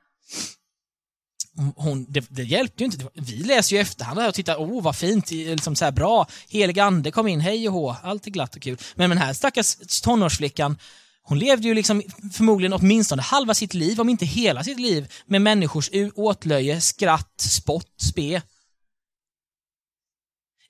hon, 1.75 2.05
det, 2.09 2.25
det 2.29 2.43
hjälpte 2.43 2.83
ju 2.83 2.85
inte. 2.85 3.07
Vi 3.13 3.35
läser 3.35 3.75
ju 3.75 3.81
efterhand 3.81 4.19
och 4.19 4.33
tittar, 4.33 4.55
oh 4.55 4.83
vad 4.83 4.95
fint, 4.95 5.31
liksom 5.31 5.75
så 5.75 5.85
här 5.85 5.91
bra. 5.91 6.27
Helig 6.49 6.79
ande 6.79 7.11
kom 7.11 7.27
in, 7.27 7.39
hej 7.39 7.67
och 7.67 7.73
hå, 7.73 7.95
allt 8.03 8.27
är 8.27 8.31
glatt 8.31 8.55
och 8.55 8.61
kul. 8.61 8.77
Men 8.95 9.09
den 9.09 9.19
här 9.19 9.33
stackars 9.33 10.01
tonårsflickan, 10.01 10.77
hon 11.21 11.39
levde 11.39 11.67
ju 11.67 11.73
liksom 11.73 12.01
förmodligen 12.33 12.73
åtminstone 12.73 13.21
halva 13.21 13.53
sitt 13.53 13.73
liv, 13.73 14.01
om 14.01 14.09
inte 14.09 14.25
hela 14.25 14.63
sitt 14.63 14.79
liv, 14.79 15.13
med 15.25 15.41
människors 15.41 15.89
åtlöje, 16.15 16.81
skratt, 16.81 17.41
spott, 17.41 18.01
spe. 18.01 18.41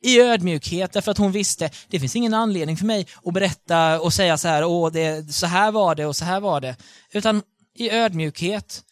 I 0.02 0.20
ödmjukhet, 0.22 0.92
därför 0.92 1.12
att 1.12 1.18
hon 1.18 1.32
visste, 1.32 1.70
det 1.88 2.00
finns 2.00 2.16
ingen 2.16 2.34
anledning 2.34 2.78
för 2.78 2.86
mig 2.86 3.08
att 3.26 3.34
berätta 3.34 4.02
och 4.02 4.14
säga 4.14 4.38
så 4.38 4.48
här, 4.48 4.66
åh, 4.66 4.92
det, 4.92 5.34
så 5.34 5.46
här 5.46 5.72
var 5.72 5.96
det 5.96 6.06
och 6.06 6.16
så 6.16 6.26
här 6.26 6.40
var 6.40 6.62
det. 6.62 6.76
Utan 7.12 7.44
i 7.76 7.90
ödmjukhet, 7.90 8.84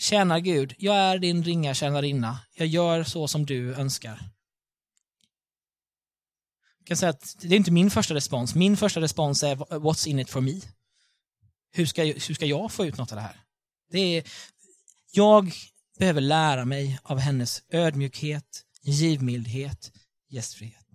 Tjänar 0.00 0.38
Gud, 0.38 0.74
jag 0.78 0.96
är 0.96 1.18
din 1.18 1.44
ringa 1.44 1.74
tjänarinna. 1.74 2.38
Jag 2.54 2.66
gör 2.66 3.04
så 3.04 3.28
som 3.28 3.46
du 3.46 3.74
önskar. 3.74 4.30
Jag 6.78 6.86
kan 6.86 6.96
säga 6.96 7.10
att 7.10 7.36
det 7.40 7.54
är 7.54 7.56
inte 7.56 7.70
min 7.70 7.90
första 7.90 8.14
respons. 8.14 8.54
Min 8.54 8.76
första 8.76 9.00
respons 9.00 9.42
är 9.42 9.56
what's 9.56 10.08
in 10.08 10.18
it 10.18 10.30
for 10.30 10.40
me? 10.40 10.60
Hur 11.72 11.86
ska, 11.86 12.02
hur 12.02 12.34
ska 12.34 12.46
jag 12.46 12.72
få 12.72 12.86
ut 12.86 12.98
något 12.98 13.12
av 13.12 13.16
det 13.16 13.22
här? 13.22 13.40
Det 13.90 14.16
är, 14.16 14.24
jag 15.12 15.52
behöver 15.98 16.20
lära 16.20 16.64
mig 16.64 16.98
av 17.02 17.18
hennes 17.18 17.62
ödmjukhet, 17.70 18.64
givmildhet, 18.82 19.92
gästfrihet. 20.28 20.86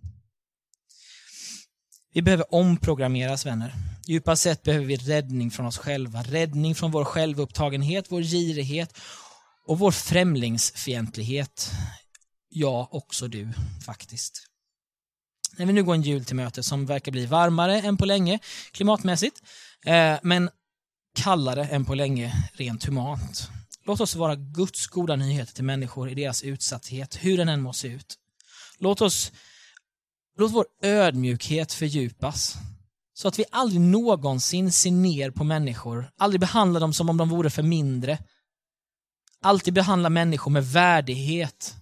Vi 2.13 2.21
behöver 2.21 2.55
omprogrammeras, 2.55 3.45
vänner. 3.45 3.73
Djupast 4.07 4.41
sett 4.41 4.63
behöver 4.63 4.85
vi 4.85 4.95
räddning 4.95 5.51
från 5.51 5.65
oss 5.65 5.77
själva, 5.77 6.23
räddning 6.23 6.75
från 6.75 6.91
vår 6.91 7.05
självupptagenhet, 7.05 8.05
vår 8.09 8.21
girighet 8.21 8.97
och 9.65 9.79
vår 9.79 9.91
främlingsfientlighet. 9.91 11.71
Ja, 12.49 12.87
också 12.91 13.27
du 13.27 13.49
faktiskt. 13.85 14.47
När 15.57 15.65
vi 15.65 15.73
nu 15.73 15.83
går 15.83 15.93
en 15.93 16.01
jul 16.01 16.25
till 16.25 16.35
möte 16.35 16.63
som 16.63 16.85
verkar 16.85 17.11
bli 17.11 17.25
varmare 17.25 17.81
än 17.81 17.97
på 17.97 18.05
länge 18.05 18.39
klimatmässigt, 18.71 19.41
eh, 19.85 20.17
men 20.23 20.49
kallare 21.15 21.65
än 21.65 21.85
på 21.85 21.95
länge 21.95 22.49
rent 22.53 22.85
humant. 22.85 23.49
Låt 23.85 24.01
oss 24.01 24.15
vara 24.15 24.35
Guds 24.35 24.87
goda 24.87 25.15
nyheter 25.15 25.53
till 25.53 25.63
människor 25.63 26.09
i 26.09 26.15
deras 26.15 26.43
utsatthet, 26.43 27.15
hur 27.15 27.37
den 27.37 27.49
än 27.49 27.61
må 27.61 27.73
se 27.73 27.87
ut. 27.87 28.15
Låt 28.77 29.01
oss 29.01 29.31
låt 30.37 30.51
vår 30.51 30.65
ödmjukhet 30.81 31.73
fördjupas. 31.73 32.55
Så 33.13 33.27
att 33.27 33.39
vi 33.39 33.45
aldrig 33.51 33.81
någonsin 33.81 34.71
ser 34.71 34.91
ner 34.91 35.31
på 35.31 35.43
människor, 35.43 36.11
aldrig 36.17 36.41
behandlar 36.41 36.81
dem 36.81 36.93
som 36.93 37.09
om 37.09 37.17
de 37.17 37.29
vore 37.29 37.49
för 37.49 37.63
mindre. 37.63 38.19
Alltid 39.41 39.73
behandla 39.73 40.09
människor 40.09 40.51
med 40.51 40.65
värdighet. 40.65 41.75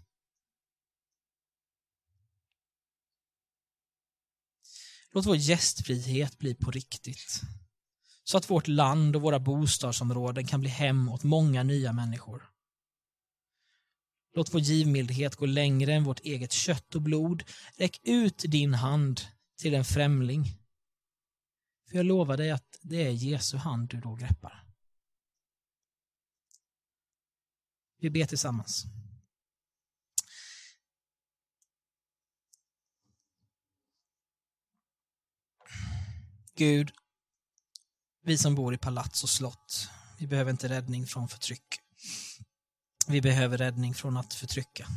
Låt 5.14 5.26
vår 5.26 5.36
gästfrihet 5.36 6.38
bli 6.38 6.56
på 6.56 6.72
riktigt. 6.72 7.42
Så 8.24 8.38
att 8.38 8.50
vårt 8.50 8.68
land 8.68 9.16
och 9.16 9.22
våra 9.22 9.40
bostadsområden 9.40 10.48
kan 10.48 10.60
bli 10.60 10.70
hem 10.70 11.10
åt 11.10 11.24
många 11.24 11.64
nya 11.64 11.94
människor. 11.94 12.50
Låt 14.36 14.54
vår 14.54 14.62
givmildhet 14.62 15.36
gå 15.36 15.46
längre 15.46 15.94
än 15.94 16.04
vårt 16.04 16.20
eget 16.20 16.52
kött 16.52 16.96
och 16.96 17.02
blod. 17.02 17.44
Räck 17.78 18.00
ut 18.04 18.38
din 18.38 18.74
hand 18.74 19.22
till 19.58 19.74
en 19.74 19.86
främling. 19.86 20.46
För 21.90 21.98
jag 21.98 22.06
lovar 22.06 22.38
dig 22.38 22.52
att 22.52 22.80
det 22.82 23.08
är 23.08 23.12
Jesu 23.12 23.58
hand 23.58 23.90
du 23.90 24.02
då 24.02 24.16
greppar. 24.16 24.64
Vi 27.98 28.10
ber 28.10 28.26
tillsammans. 28.26 28.86
Gud, 36.56 36.92
vi 38.24 38.38
som 38.38 38.56
bor 38.56 38.74
i 38.74 38.78
palats 38.78 39.24
och 39.24 39.30
slott, 39.30 39.90
vi 40.18 40.28
behöver 40.28 40.52
inte 40.52 40.70
räddning 40.70 41.08
från 41.08 41.28
förtryck. 41.28 41.80
Vi 43.08 43.22
behöver 43.22 43.58
räddning 43.58 43.94
från 43.94 44.18
att 44.18 44.34
förtrycka. 44.34 44.88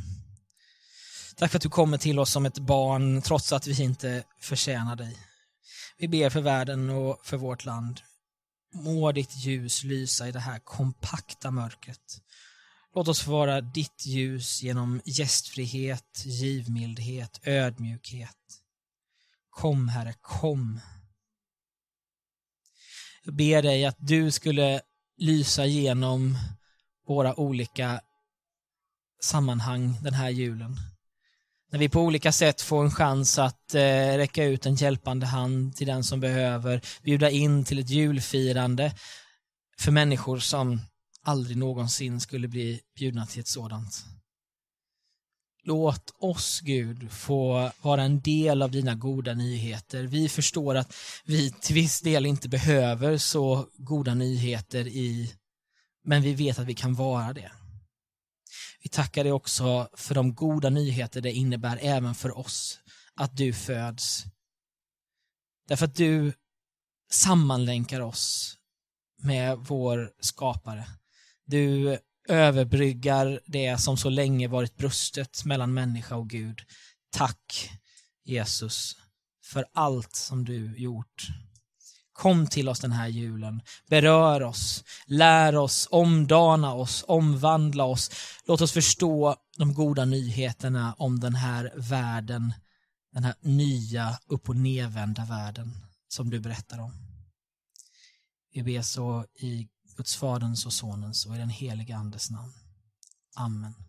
Tack 1.37 1.51
för 1.51 1.59
att 1.59 1.63
du 1.63 1.69
kommer 1.69 1.99
till 1.99 2.19
oss 2.19 2.31
som 2.31 2.47
ett 2.47 2.59
barn 2.59 3.23
trots 3.23 3.53
att 3.53 3.67
vi 3.67 3.83
inte 3.83 4.25
förtjänar 4.41 4.97
dig. 4.97 5.19
Vi 5.99 6.09
ber 6.09 6.31
för 6.31 6.41
världen 6.41 6.91
och 6.91 7.27
för 7.27 7.37
vårt 7.37 7.65
land. 7.65 8.01
Må 8.75 9.13
ditt 9.13 9.37
ljus 9.37 9.85
lysa 9.85 10.29
i 10.29 10.33
det 10.33 10.41
här 10.41 10.59
kompakta 10.59 11.51
mörkret. 11.51 12.21
Låt 12.95 13.09
oss 13.09 13.21
få 13.21 13.31
vara 13.31 13.61
ditt 13.61 14.07
ljus 14.07 14.63
genom 14.63 15.01
gästfrihet, 15.05 16.23
givmildhet, 16.25 17.41
ödmjukhet. 17.43 18.61
Kom 19.51 19.89
Herre, 19.89 20.15
kom. 20.21 20.81
Jag 23.27 23.35
ber 23.35 23.63
dig 23.63 23.85
att 23.85 23.97
du 23.99 24.31
skulle 24.31 24.81
lysa 25.17 25.67
genom 25.67 26.39
våra 27.09 27.41
olika 27.41 28.01
sammanhang 29.23 29.99
den 30.03 30.15
här 30.15 30.31
julen. 30.31 30.77
När 31.73 31.79
vi 31.79 31.89
på 31.89 32.01
olika 32.01 32.33
sätt 32.33 32.61
får 32.61 32.85
en 32.85 32.91
chans 32.91 33.39
att 33.39 33.75
eh, 33.75 34.17
räcka 34.17 34.45
ut 34.45 34.67
en 34.67 34.75
hjälpande 34.75 35.27
hand 35.27 35.77
till 35.77 35.87
den 35.87 36.05
som 36.05 36.21
behöver, 36.21 36.81
bjuda 37.03 37.31
in 37.31 37.65
till 37.65 37.79
ett 37.79 37.91
julfirande 37.91 38.95
för 39.79 39.93
människor 39.93 40.39
som 40.39 40.81
aldrig 41.23 41.57
någonsin 41.57 42.21
skulle 42.21 42.49
bli 42.49 42.81
bjudna 42.97 43.27
till 43.27 43.41
ett 43.41 43.49
sådant. 43.49 44.05
Låt 45.67 46.15
oss, 46.19 46.61
Gud, 46.61 47.13
få 47.13 47.71
vara 47.83 48.03
en 48.03 48.21
del 48.21 48.63
av 48.63 48.71
dina 48.71 48.95
goda 48.95 49.35
nyheter. 49.35 50.05
Vi 50.05 50.29
förstår 50.29 50.75
att 50.75 50.95
vi 51.25 51.51
till 51.51 51.75
viss 51.75 52.01
del 52.01 52.27
inte 52.27 52.49
behöver 52.49 53.19
så 53.19 53.69
goda 53.77 54.15
nyheter 54.15 54.87
i, 54.87 55.35
men 56.05 56.23
vi 56.23 56.35
vet 56.35 56.59
att 56.59 56.67
vi 56.67 56.75
kan 56.75 56.95
vara 56.95 57.33
det. 57.33 57.53
Vi 58.83 58.89
tackar 58.89 59.25
dig 59.25 59.33
också 59.33 59.89
för 59.95 60.15
de 60.15 60.35
goda 60.35 60.71
nyheter 60.71 61.21
det 61.21 61.33
innebär 61.33 61.79
även 61.83 62.15
för 62.15 62.39
oss 62.39 62.79
att 63.15 63.37
du 63.37 63.53
föds. 63.53 64.25
Därför 65.69 65.85
att 65.85 65.95
du 65.95 66.33
sammanlänkar 67.11 68.01
oss 68.01 68.57
med 69.23 69.59
vår 69.59 70.13
skapare. 70.21 70.87
Du 71.47 71.99
överbryggar 72.29 73.41
det 73.47 73.79
som 73.79 73.97
så 73.97 74.11
länge 74.11 74.49
varit 74.49 74.77
brustet 74.77 75.45
mellan 75.45 75.75
människa 75.75 76.17
och 76.17 76.31
Gud. 76.31 76.61
Tack 77.11 77.71
Jesus 78.25 78.97
för 79.45 79.67
allt 79.75 80.17
som 80.17 80.45
du 80.45 80.79
gjort. 80.79 81.29
Kom 82.13 82.47
till 82.47 82.69
oss 82.69 82.81
den 82.81 82.93
här 82.93 83.09
julen. 83.09 83.63
Berör 83.89 84.43
oss, 84.43 84.85
lär 85.07 85.57
oss, 85.57 85.89
omdana 85.91 86.75
oss, 86.75 87.05
omvandla 87.09 87.85
oss. 87.85 88.11
Låt 88.47 88.61
oss 88.61 88.73
förstå 88.73 89.37
de 89.59 89.75
goda 89.75 90.05
nyheterna 90.05 90.95
om 90.99 91.21
den 91.21 91.35
här 91.35 91.73
världen, 91.77 92.55
den 93.13 93.25
här 93.25 93.35
nya 93.41 94.19
upp 94.27 94.49
och 94.49 94.57
nedvända 94.57 95.25
världen 95.25 95.77
som 96.09 96.31
du 96.31 96.41
berättar 96.41 96.79
om. 96.79 96.93
Vi 98.53 98.63
ber 98.63 98.83
så 98.83 99.27
i 99.35 99.69
Guds 99.97 100.17
Faderns 100.17 100.67
och 100.67 100.73
Sonens 100.73 101.27
och 101.27 101.35
i 101.35 101.39
den 101.39 101.49
helige 101.49 101.97
Andes 101.97 102.31
namn. 102.31 102.53
Amen. 103.35 103.86